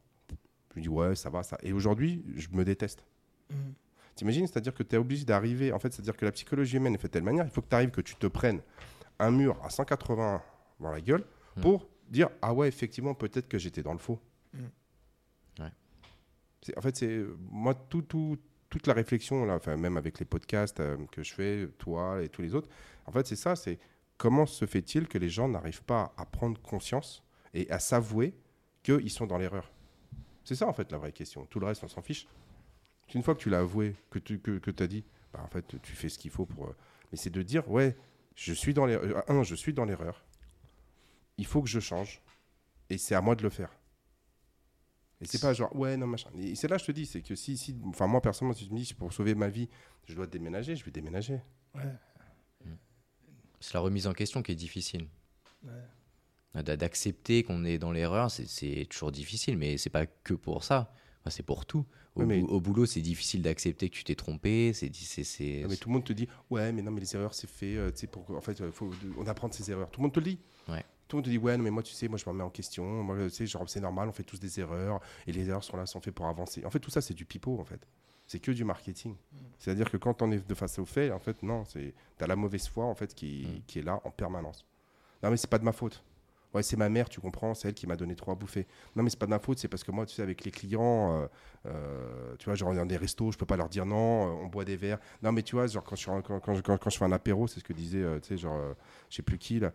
[0.70, 1.58] Je me dis, ouais, ça va, ça.
[1.62, 3.04] Et aujourd'hui, je me déteste.
[3.50, 3.74] Mhm.
[4.14, 4.46] T'imagines?
[4.46, 5.72] C'est-à-dire que tu es obligé d'arriver.
[5.72, 7.44] En fait, c'est-à-dire que la psychologie humaine est faite de telle manière.
[7.44, 8.60] Il faut que tu arrives, que tu te prennes
[9.18, 10.42] un mur à 180
[10.80, 11.24] dans la gueule
[11.56, 11.60] Mm.
[11.60, 14.20] pour dire, ah ouais, effectivement, peut-être que j'étais dans le faux.
[15.58, 15.70] Ouais.
[16.62, 18.38] C'est- En fait, c'est moi tout, tout,
[18.70, 22.28] toute la réflexion là, enfin même avec les podcasts euh, que je fais, toi et
[22.28, 22.68] tous les autres.
[23.06, 23.56] En fait, c'est ça.
[23.56, 23.78] C'est
[24.16, 27.22] comment se fait-il que les gens n'arrivent pas à prendre conscience
[27.54, 28.34] et à s'avouer
[28.82, 29.70] qu'ils sont dans l'erreur?
[30.44, 31.44] C'est ça en fait la vraie question.
[31.46, 32.26] Tout le reste, on s'en fiche.
[33.14, 35.66] Une fois que tu l'as avoué, que tu que, que as dit, bah, en fait,
[35.82, 36.66] tu fais ce qu'il faut pour.
[36.66, 36.74] euh,
[37.10, 37.94] Mais c'est de dire, ouais,
[38.34, 39.22] je suis dans l'erreur.
[39.30, 40.24] Un, je suis dans l'erreur.
[41.38, 42.20] Il faut que je change.
[42.90, 43.70] Et c'est à moi de le faire.
[45.20, 46.30] Et c'est pas genre, ouais, non, machin.
[46.38, 48.72] Et c'est là, je te dis, c'est que si, si, enfin, moi, personnellement, si tu
[48.74, 49.68] me dis, pour sauver ma vie,
[50.06, 51.40] je dois déménager, je vais déménager.
[51.74, 51.82] Ouais.
[53.60, 55.06] C'est la remise en question qui est difficile.
[55.64, 56.62] Ouais.
[56.62, 60.92] D'a- D'accepter qu'on est dans l'erreur, c'est- toujours difficile, mais c'est pas que pour ça.
[61.20, 61.86] Enfin, c'est pour tout.
[62.16, 64.72] Au, Oui, mais- bou- au boulot, c'est difficile d'accepter que tu t'es trompé.
[64.74, 67.14] C'est, c'est, c'est- Ah, mais tout le monde te dit ouais mais non mais les
[67.14, 69.70] erreurs c'est fait euh, tu sais pour en fait euh, faut on apprend de ses
[69.70, 70.84] erreurs tout le monde te le dit Ouais.
[71.12, 72.42] Tout le monde te dit ouais non, mais moi tu sais moi je me remets
[72.42, 72.84] en question.
[73.02, 74.98] Moi tu sais genre c'est normal on fait tous des erreurs.
[75.26, 76.64] Et les erreurs sont là sont faites pour avancer.
[76.64, 77.86] En fait tout ça c'est du pipeau en fait.
[78.26, 79.14] C'est que du marketing.
[79.58, 81.92] C'est à dire que quand on est de face au fait en fait non c'est
[82.16, 83.60] t'as la mauvaise foi en fait qui, Mm.
[83.66, 84.64] qui est là en permanence.
[85.22, 86.02] Non mais c'est pas de ma faute
[86.54, 88.66] Ouais, c'est ma mère, tu comprends, c'est elle qui m'a donné trop à bouffer.
[88.94, 90.50] Non, mais c'est pas de ma faute, c'est parce que moi, tu sais, avec les
[90.50, 91.26] clients, euh,
[91.66, 94.48] euh, tu vois, genre dans des restos, je peux pas leur dire non, euh, on
[94.48, 94.98] boit des verres.
[95.22, 98.28] Non, mais tu vois, genre quand je, fais un apéro, c'est ce que disait, tu
[98.28, 98.60] sais, genre,
[99.08, 99.72] je sais plus qui, là,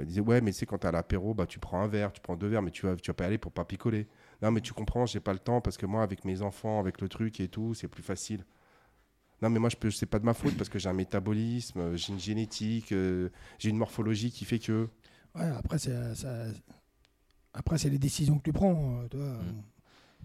[0.00, 2.12] il disait, ouais, mais tu sais, quand t'es à l'apéro, bah, tu prends un verre,
[2.12, 4.08] tu prends deux verres, mais tu vas, tu vas pas y aller pour pas picoler.
[4.42, 7.00] Non, mais tu comprends, j'ai pas le temps parce que moi, avec mes enfants, avec
[7.00, 8.44] le truc et tout, c'est plus facile.
[9.42, 12.12] Non, mais moi, je c'est pas de ma faute parce que j'ai un métabolisme, j'ai
[12.12, 12.92] une génétique,
[13.58, 14.88] j'ai une morphologie qui fait que.
[15.36, 16.46] Ouais, après, c'est euh, ça-
[17.52, 19.00] après, c'est les décisions que tu prends.
[19.02, 19.26] euh, tu vois.
[19.26, 19.62] Mm.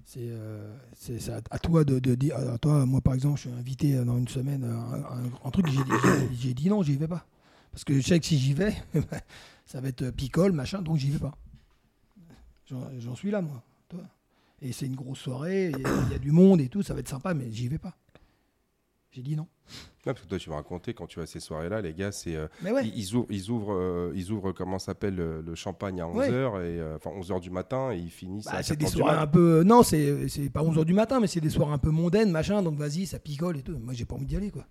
[0.05, 2.35] C'est euh, c'est- c'est à, à toi de, de dire.
[2.37, 5.67] à toi, moi, par exemple, je suis invité dans une semaine à un, truc.
[5.67, 7.25] J'ai dit, j'ai- j'ai dit non, j'y vais pas.
[7.71, 8.73] Parce que je sais que si j'y vais,
[9.65, 11.37] ça va être picole, machin, donc j'y vais pas.
[12.69, 13.63] J'en j'en suis là, moi.
[14.63, 16.99] Et c'est une grosse soirée, il y, y a du monde et tout, ça va
[16.99, 17.95] être sympa, mais j'y vais pas.
[19.11, 19.43] J'ai dit non.
[20.05, 22.11] Non, parce que toi, tu vas raconter quand tu vas à ces soirées-là, les gars,
[22.13, 22.35] c'est.
[22.35, 22.87] euh, Mais ouais.
[22.87, 26.15] Ils, ils ouvrent, ils ouvrent, euh, ils ouvrent comment s'appelle le, le champagne à 11h,
[26.15, 26.27] Ouais.
[26.29, 29.17] et, euh, enfin 11h du matin, et ils finissent Bah, c'est des 4h du soirées
[29.17, 29.63] un peu.
[29.63, 32.63] Non, c'est c'est pas 11h du matin, mais c'est des soirées un peu mondaines, machin.
[32.63, 33.77] Donc vas-y, ça picole et tout.
[33.77, 34.65] Moi, j'ai pas envie d'y aller, quoi.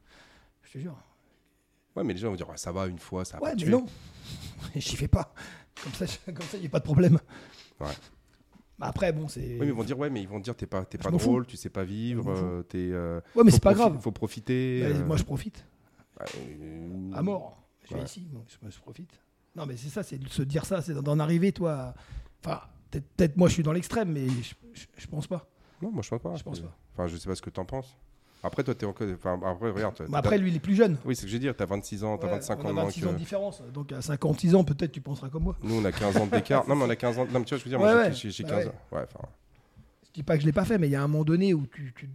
[0.63, 0.97] Je te jure.
[1.97, 3.57] Ouais, mais les gens vont dire, Ouais, ça va une fois, ça va Ouais, pas
[3.57, 3.71] mais tuer.
[3.73, 3.85] non.
[4.75, 5.35] J'y fais pas.
[5.83, 7.19] Comme ça, comme ça, y a pas de problème.
[7.79, 7.87] Ouais.
[8.81, 9.41] Bah, après, bon, c'est.
[9.41, 11.47] Oui, mais ils vont dire, ouais, mais ils vont dire, t'es pas, t'es pas drôle,
[11.47, 12.89] tu sais pas vivre, euh, t'es.
[12.93, 13.99] euh, Ouais, mais c'est pas grave.
[14.01, 14.81] Faut profiter.
[14.83, 15.65] Bah, euh, Moi, je profite.
[16.19, 16.25] bah,
[17.15, 17.63] À mort.
[17.89, 19.11] Je vais ici, donc je, je profite.
[19.57, 21.93] Non, mais c'est ça, c'est de se dire ça, c'est d'en arriver, toi.
[22.45, 22.61] Enfin,
[22.91, 25.47] peut-être peut-être moi, je suis dans l'extrême, mais je, je, je pense pas.
[25.83, 26.37] Non, moi je pense pas.
[26.37, 26.77] Je pense pas.
[26.95, 27.97] Enfin, je sais pas ce que t'en penses.
[28.43, 29.07] Après, toi, t'es encore.
[29.13, 29.95] Enfin, après, regarde.
[29.97, 30.97] t'as- après, lui, il est plus jeune.
[31.05, 32.65] Oui, c'est ce que je veux dire, t'as 26 ans, t'as Ouais, 25 on ans
[32.65, 33.63] a de moins 26 que- ans de différence.
[33.75, 35.57] Donc à 56 ans, peut-être tu penseras comme moi.
[35.63, 36.65] Nous, on a 15 ans d'écart.
[36.69, 37.27] non, mais on a 15 ans.
[37.27, 38.13] Non, mais tu vois, je veux dire, Ouais, moi, ouais.
[38.13, 38.71] j'ai- j'ai Bah 15 ouais.
[38.71, 38.97] ans.
[38.97, 39.29] Ouais, enfin.
[40.07, 41.53] Je dis pas que je l'ai pas fait, mais il y a un moment donné
[41.55, 42.11] où tu, tu-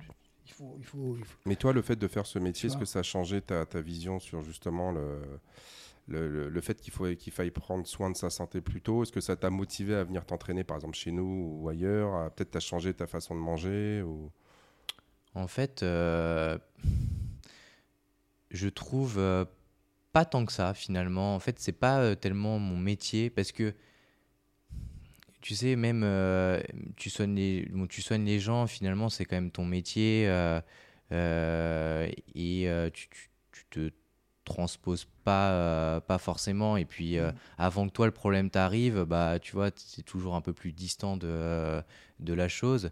[0.48, 2.78] il, faut, il, faut, il faut- Mais toi, le fait de faire ce métier, est-ce
[2.78, 5.20] que ça a changé ta, ta vision sur justement le,
[6.08, 9.04] le, le- le fait qu'il qu'il faille prendre soin de sa santé plus tôt?
[9.04, 12.32] Est-ce que ça t'a motivé à venir t'entraîner, par exemple, chez nous ou ailleurs?
[12.32, 14.32] Peut-être t'as changé ta façon de manger ou...
[15.36, 16.58] En fait, euh,
[18.52, 19.46] je trouve euh,
[20.14, 21.36] pas tant que ça finalement.
[21.36, 23.74] En fait, c'est pas euh, tellement mon métier parce que
[25.42, 26.60] tu sais, même euh,
[26.96, 28.66] tu soignes les, bon, tu soignes les gens.
[28.66, 30.24] Finalement, c'est quand même ton métier
[31.12, 33.90] et tu, tu, tu te
[34.46, 36.78] transposes pas pas forcément.
[36.78, 40.42] Et puis, euh, avant que toi le problème t'arrive, bah tu vois, c'est toujours un
[40.42, 41.82] peu plus distant de
[42.20, 42.92] de la chose.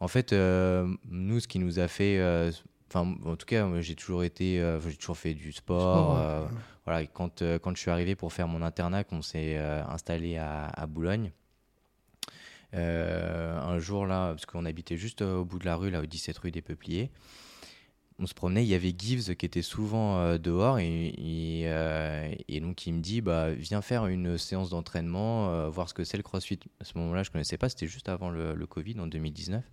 [0.00, 2.50] En fait, euh, nous, ce qui nous a fait, euh,
[2.88, 6.16] enfin, en tout cas, j'ai toujours été, euh, j'ai toujours fait du sport.
[6.16, 6.58] Sport, ouais.
[6.86, 10.66] voilà, quand, euh, quand je suis arrivé pour faire mon internat, qu'on s'est installé à,
[10.66, 11.32] à Boulogne,
[12.72, 16.38] un jour là, parce qu'on habitait juste au bout de la rue, là, au 17
[16.38, 17.10] rue des Peupliers,
[18.20, 22.30] on se promenait, il y avait Gibbs qui était souvent euh, dehors et, et, euh,
[22.48, 26.04] et donc il me dit bah viens faire une séance d'entraînement, euh, voir ce que
[26.04, 26.60] c'est le CrossFit.
[26.80, 29.64] À ce moment-là, je connaissais pas, c'était juste avant le, le Covid en 2019.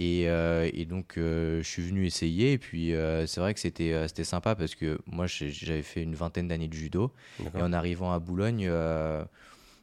[0.00, 2.92] Et, et donc je suis venu essayer et puis
[3.26, 6.74] c'est vrai que c'était c'était sympa parce que moi j'avais fait une vingtaine d'années de
[6.74, 8.70] judo et en arrivant à Boulogne,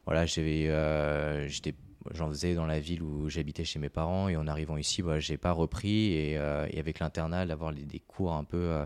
[0.06, 1.74] voilà, j'étais,
[2.14, 5.20] j'en faisais dans la ville où j'habitais chez mes parents, et en arrivant ici, bah,
[5.20, 8.86] j'ai pas repris, et, euh, et avec l'internat, d'avoir des cours un peu, euh,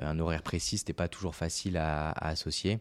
[0.00, 2.78] un horaire précis, c'était pas toujours facile à, à associer.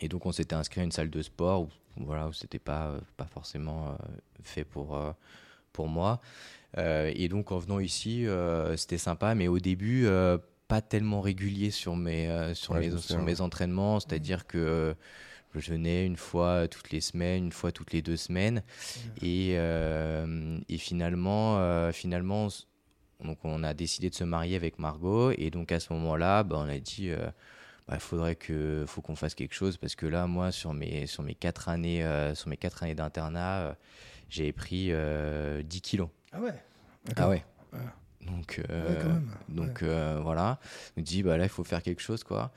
[0.00, 1.68] Et donc on s'était inscrit à une salle de sport où,
[1.98, 3.96] voilà, où c'était pas, euh, pas forcément
[4.42, 4.98] fait pour,
[5.72, 6.20] pour moi.
[6.76, 8.26] Et donc en venant ici,
[8.76, 10.08] c'était sympa, mais au début,
[10.66, 14.96] pas tellement régulier sur mes, sur Ouais, mes, sur mes entraînements, c'est-à-dire que
[15.60, 18.62] je venais une fois toutes les semaines, une fois toutes les deux semaines,
[19.22, 22.48] et, euh, et finalement, euh, finalement,
[23.22, 26.56] donc on a décidé de se marier avec Margot, et donc à ce moment-là, bah,
[26.58, 27.10] on a dit,
[27.92, 31.22] il faudrait que, faut qu'on fasse quelque chose, parce que là, moi, sur mes, sur
[31.22, 33.74] mes quatre années, euh, sur mes quatre années d'internat, euh,
[34.30, 36.08] j'ai pris euh, 10 kilos.
[36.32, 36.50] Ah ouais?
[36.52, 37.28] Ah D'accord.
[37.30, 37.44] ouais.
[37.72, 37.78] Ouais.
[38.26, 40.58] Donc, Ouais, euh, donc euh, voilà,
[40.96, 42.52] on dit bah là il faut faire quelque chose quoi.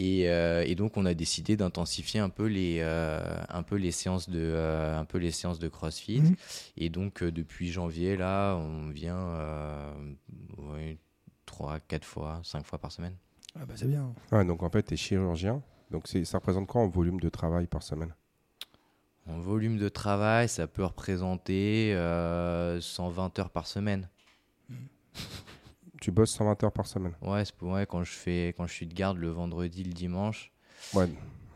[0.00, 3.90] Et, euh, et donc on a décidé d'intensifier un peu les euh, un peu les
[3.90, 6.20] séances de euh, un peu les séances de CrossFit.
[6.20, 6.36] Mhm.
[6.76, 9.92] Et donc euh, depuis janvier là, on vient euh,
[11.46, 13.16] trois, quatre fois, cinq fois par semaine.
[13.56, 14.14] Ah bah, c'est bien.
[14.30, 15.62] Ouais, donc en fait, tu es chirurgien.
[15.90, 18.14] Donc ça représente quoi en volume de travail par semaine?
[19.26, 24.08] En volume de travail, ça peut représenter euh, 120 heures par semaine.
[26.00, 27.12] Tu bosses 120 heures par semaine.
[27.22, 29.92] Ouais, c'est pour- ouais, quand je fais quand je suis de garde le vendredi, le
[29.92, 30.52] dimanche.
[30.94, 31.08] Ouais.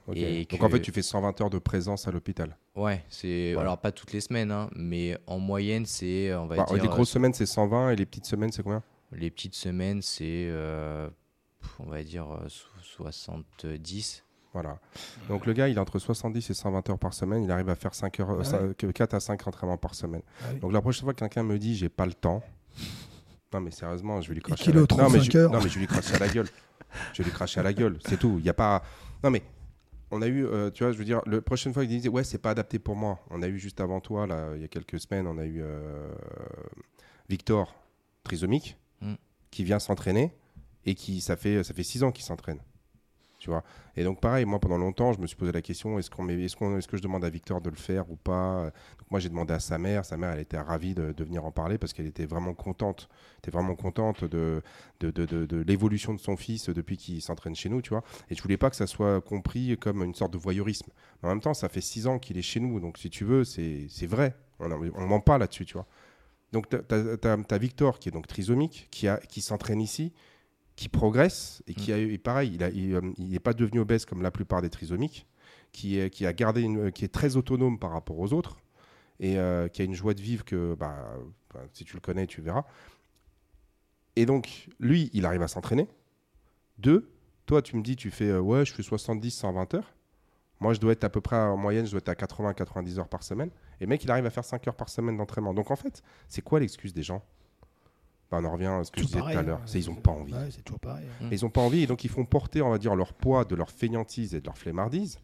[0.09, 0.17] ok.
[0.17, 2.57] Et Donc que- en fait, tu fais 120 heures de présence à l'hôpital.
[2.75, 3.61] Ouais, c'est Ouais.
[3.61, 6.89] alors pas toutes les semaines, hein, mais en moyenne c'est on va Bah, dire les
[6.89, 8.83] grosses semaines, c'est 120 et les petites semaines, c'est combien?
[9.13, 11.09] Les petites semaines c'est euh,
[11.79, 14.25] on va dire euh, so- 70.
[14.53, 14.79] Voilà.
[15.29, 17.43] Donc le gars, il est entre 70 et 120 heures par semaine.
[17.43, 18.45] Il arrive à faire 5 heures, Ah ouais.
[18.45, 20.21] ça- que 4 à 5 entraînements par semaine.
[20.43, 20.61] Ah oui.
[20.61, 22.43] Donc la prochaine fois que quelqu'un me dit j'ai pas le temps,
[23.53, 24.71] non mais sérieusement, je vais lui cracher.
[24.71, 24.81] à la...
[24.81, 25.39] non, mais 35 je...
[25.39, 26.49] non mais je vais lui cracher à la gueule.
[27.15, 28.37] Je vais lui cracher à la gueule, c'est tout.
[28.39, 28.83] Il y a pas.
[29.25, 29.43] Non mais
[30.11, 32.23] on a eu, euh, tu vois, je veux dire, la prochaine fois il disait ouais
[32.25, 33.19] c'est pas adapté pour moi.
[33.31, 35.61] On a eu juste avant toi là, il y a quelques semaines, on a eu
[35.63, 36.13] euh,
[37.29, 37.75] Victor
[38.25, 39.15] trisomique Mm.
[39.51, 40.33] qui vient s'entraîner
[40.85, 42.61] et qui ça fait ça fait six ans qu'il s'entraîne.
[43.97, 46.89] Et donc pareil, moi pendant longtemps, je me suis posé la question est-ce est-ce est-ce
[46.89, 48.71] que je demande à Victor de le faire ou pas?
[49.11, 51.79] Moi j'ai demandé à sa mère, sa mère elle était ravie de, venir en parler
[51.79, 54.63] parce qu'elle était vraiment contente, était vraiment contente de
[55.01, 58.03] de, de, de- l'évolution de son fils depuis qu'il s'entraîne chez nous, tu vois.
[58.31, 60.91] Et je voulais pas que ça soit compris comme une sorte de voyeurisme.
[61.23, 63.45] En même temps, ça fait six ans qu'il est chez nous, donc si tu veux,
[63.45, 64.37] c'est vrai.
[64.59, 65.87] On ne ment pas là-dessus, tu vois.
[66.53, 70.13] Donc tu as, Victor qui est donc trisomique, qui, a, qui s'entraîne ici,
[70.77, 72.99] qui progresse et qui a eu, et pareil, il
[73.29, 75.27] n'est euh, pas devenu obèse comme la plupart des trisomiques,
[75.73, 78.59] qui, est, qui a gardé une, qui est très autonome par rapport aux autres
[79.21, 81.15] et euh, qui a une joie de vivre que bah,
[81.53, 82.65] bah, si tu le connais, tu verras.
[84.17, 85.89] Et donc lui, il arrive à s'entraîner.
[86.79, 87.11] Deux,
[87.47, 89.95] toi, tu me dis, tu fais euh, ouais, je fais 70, 120 heures.
[90.61, 92.99] Moi, je dois être à peu près en moyenne, je dois être à 80, 90
[92.99, 93.51] heures par semaine.
[93.81, 95.55] Et mec, il arrive à faire 5 heures par semaine d'entraînement.
[95.55, 97.25] Donc en fait, c'est quoi l'excuse des gens?
[98.39, 99.59] On en revient à ce que je disais pareil, tout à l'heure.
[99.59, 99.67] hein.
[99.67, 100.33] C'est ils n'ont pas envie.
[100.35, 101.07] Ouais, c'est toujours pareil.
[101.23, 101.29] hein.
[101.31, 103.45] Et Ils n'ont pas envie et donc ils font porter, on va dire, leur poids
[103.45, 105.19] de leur fainéantise et de leur flemmardise.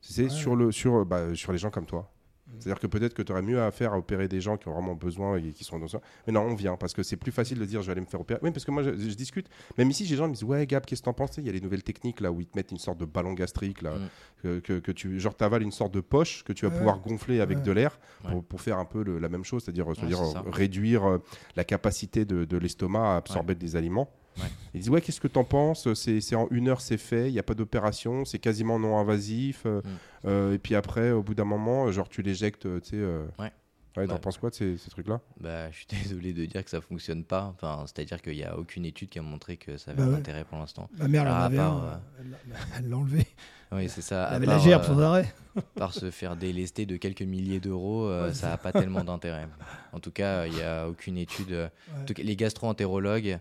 [0.00, 0.28] C'est Ouais.
[0.28, 2.10] sur, le, sur, bah, sur les gens comme toi.
[2.58, 4.72] C'est-à-dire que peut-être que tu aurais mieux à faire à opérer des gens qui ont
[4.72, 6.00] vraiment besoin et qui sont dans ça.
[6.26, 8.06] Mais non, on vient parce que c'est plus facile de dire je vais aller me
[8.06, 8.38] faire opérer.
[8.42, 9.48] Oui, parce que moi je, je discute.
[9.78, 11.36] Même ici, j'ai des gens qui me disent Ouais, Gab, qu'est-ce que t'en penses?
[11.38, 13.32] Il y a les nouvelles techniques là où ils te mettent une sorte de ballon
[13.34, 14.00] gastrique là, Mm.
[14.42, 16.78] que, que, que tu genre t'avales une sorte de poche que tu vas Ouais.
[16.78, 17.62] pouvoir gonfler avec Ouais.
[17.64, 18.30] de l'air Ouais.
[18.30, 20.44] pour, pour faire un peu le- la même chose, c'est-à-dire c'est-à-dire, c'est ça.
[20.46, 21.18] euh, réduire euh,
[21.56, 24.08] la capacité de, de l'estomac à absorber des aliments.
[24.38, 24.50] Ouais.
[24.74, 25.92] Ils disent ouais qu'est-ce que t'en penses?
[25.94, 28.98] C'est, c'est en une heure c'est fait il n'y a pas d'opération c'est quasiment non
[28.98, 29.88] invasif euh, Mm.
[30.28, 33.52] euh, et puis après au bout d'un moment genre tu l'éjectes tu sais euh, Ouais.
[33.94, 34.18] t'en Ouais.
[34.20, 36.82] penses quoi de ces, ces trucs là Bah, je suis désolé de dire que ça
[36.82, 37.44] fonctionne pas.
[37.54, 40.10] Enfin, c'est-à-dire qu'il n'y a aucune étude qui a montré que ça avait Bah un
[40.12, 40.18] ouais.
[40.18, 40.90] intérêt pour l'instant.
[40.98, 43.26] Ma mère, elle en Ah, à avait part, un, euh, elle l'a- elle l'a enlevé.
[43.72, 44.24] Oui, c'est ça.
[44.26, 45.32] Avait part, la gerbe sans arrêt.
[45.74, 49.48] par se faire délester de quelques milliers d'euros, euh, ça n'a pas tellement d'intérêt.
[49.92, 51.50] En tout cas, il n'y a aucune étude.
[51.52, 51.68] euh,
[52.00, 53.38] en tout cas, les gastro-entérologues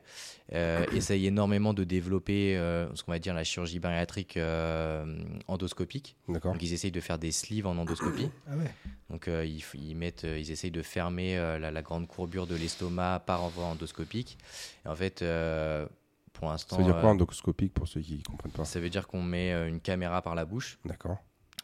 [0.53, 5.05] euh, essayent énormément de développer euh, ce qu'on va dire la chirurgie bariatrique euh,
[5.47, 6.15] endoscopique.
[6.29, 8.29] d'accord Donc, ils essayent de faire des sleeves en endoscopie.
[8.49, 8.71] Ah ouais.
[9.09, 13.23] Donc, euh, ils, mettent, ils essayent de fermer euh, la, la grande courbure de l'estomac
[13.25, 14.37] par envoi endoscopique.
[14.85, 15.85] Et en fait, euh,
[16.35, 18.89] pour l'instant, ça veut dire quoi euh, endoscopique pour ceux qui comprennent pas ça veut
[18.89, 21.17] dire qu'on met euh, une caméra par la bouche d'accord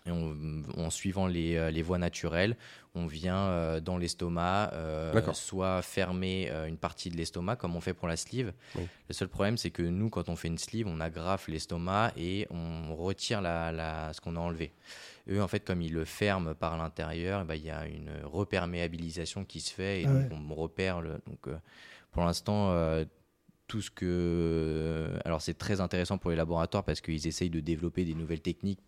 [0.07, 2.57] et on- en suivant les, euh, les voies naturelles,
[2.95, 7.81] on vient euh, dans l'estomac, euh, soit fermer euh, une partie de l'estomac, comme on
[7.81, 8.51] fait pour la sleeve.
[8.73, 8.87] Oui.
[9.09, 12.47] Le seul problème, c'est que nous, quand on fait une sleeve, on agrafe l'estomac et
[12.49, 14.71] on retire la, la- ce qu'on a enlevé.
[15.29, 18.09] Eux, en fait, comme ils le ferment par l'intérieur, eh ben, il y a une
[18.23, 20.37] reperméabilisation qui se fait et Ah donc ouais.
[20.49, 21.01] on repère.
[21.01, 21.57] Le, donc, euh,
[22.11, 23.05] pour l'instant, euh,
[23.71, 25.17] tout ce que.
[25.23, 28.81] Alors, c'est très intéressant pour les laboratoires parce qu'ils essayent de développer des nouvelles techniques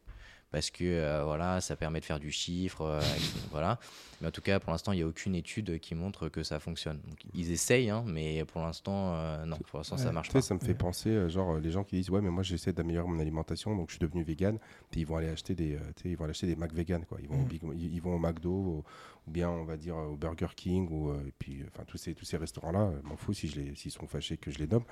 [0.54, 3.02] parce que euh, voilà, ça permet de faire du chiffre, euh,
[3.52, 3.78] voilà.
[4.22, 6.62] Mais en tout cas, pour l'instant, il n'y a aucune étude qui montre que ça
[6.62, 7.02] fonctionne.
[7.10, 10.42] Donc, ils essayent, hein, mais pour l'instant, euh, non, pour l'instant, ça marche pas.
[10.42, 13.08] ça me fait penser, euh, genre, les gens qui disent Ouais, mais moi j'essaie d'améliorer
[13.10, 14.58] mon alimentation, donc je suis devenu vegan.
[14.92, 17.18] Puis ils vont aller acheter des, euh, ils vont aller acheter des Mac vegan, quoi.
[17.22, 17.48] Ils vont, au Mm.
[17.48, 18.84] Big- ils, ils vont au McDo, au-
[19.28, 22.26] ou bien on va dire au Burger King, ou et puis, enfin, tous ces, tous
[22.26, 24.86] ces restaurants-là, m'en fous si je les, s'ils sont fâchés que je les nomme.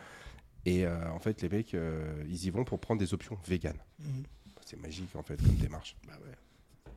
[0.65, 3.75] Et euh, en fait, les mecs, euh, ils y vont pour prendre des options vegan.
[3.99, 4.23] Mhm.
[4.71, 5.97] C'est magique, en fait, comme démarche.
[6.07, 6.93] Bah ouais.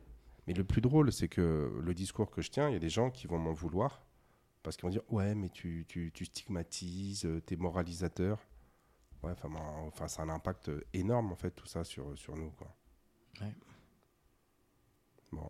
[0.47, 2.89] Mais le plus drôle, c'est que le discours que je tiens, il y a des
[2.89, 4.01] gens qui vont m'en vouloir
[4.63, 8.39] parce qu'ils vont dire Ouais, mais tu, tu, tu stigmatises, euh, t'es moralisateur.
[9.23, 9.33] Ouais,
[9.87, 12.51] enfin, ça a un impact énorme, en fait, tout ça sur, sur nous.
[12.51, 12.73] Quoi.
[13.41, 13.53] Ouais.
[15.33, 15.49] Bon.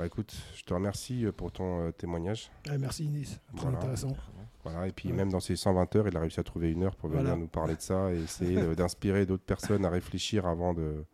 [0.00, 2.50] Bah écoute, je te remercie euh, pour ton euh, témoignage.
[2.66, 3.38] Ouais, merci Inès.
[3.54, 3.76] Très Voilà.
[3.76, 4.16] intéressant.
[4.64, 5.14] Voilà, et puis Ouais.
[5.14, 7.36] même dans ces 120 heures, il a réussi à trouver une heure pour venir Voilà.
[7.36, 11.04] nous parler de ça et essayer d'inspirer d'autres personnes à réfléchir avant de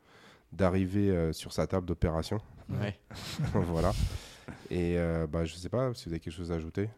[0.53, 2.39] d'arriver euh, sur sa table d'opération.
[2.69, 2.97] Ouais.
[3.55, 3.91] voilà.
[4.71, 6.89] Et euh, bah, je sais pas si vous avez quelque chose à ajouter.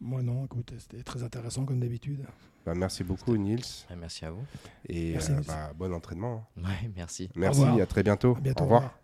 [0.00, 2.24] Moi non, écoute, c'était très intéressant comme d'habitude.
[2.64, 4.44] Bah, merci beaucoup Nils Ouais, Merci à vous.
[4.88, 6.46] et Merci, euh, bah, bon entraînement.
[6.56, 7.28] Ouais, merci.
[7.34, 8.36] Merci, à très bientôt.
[8.36, 8.60] À bientôt.
[8.60, 9.01] Au revoir.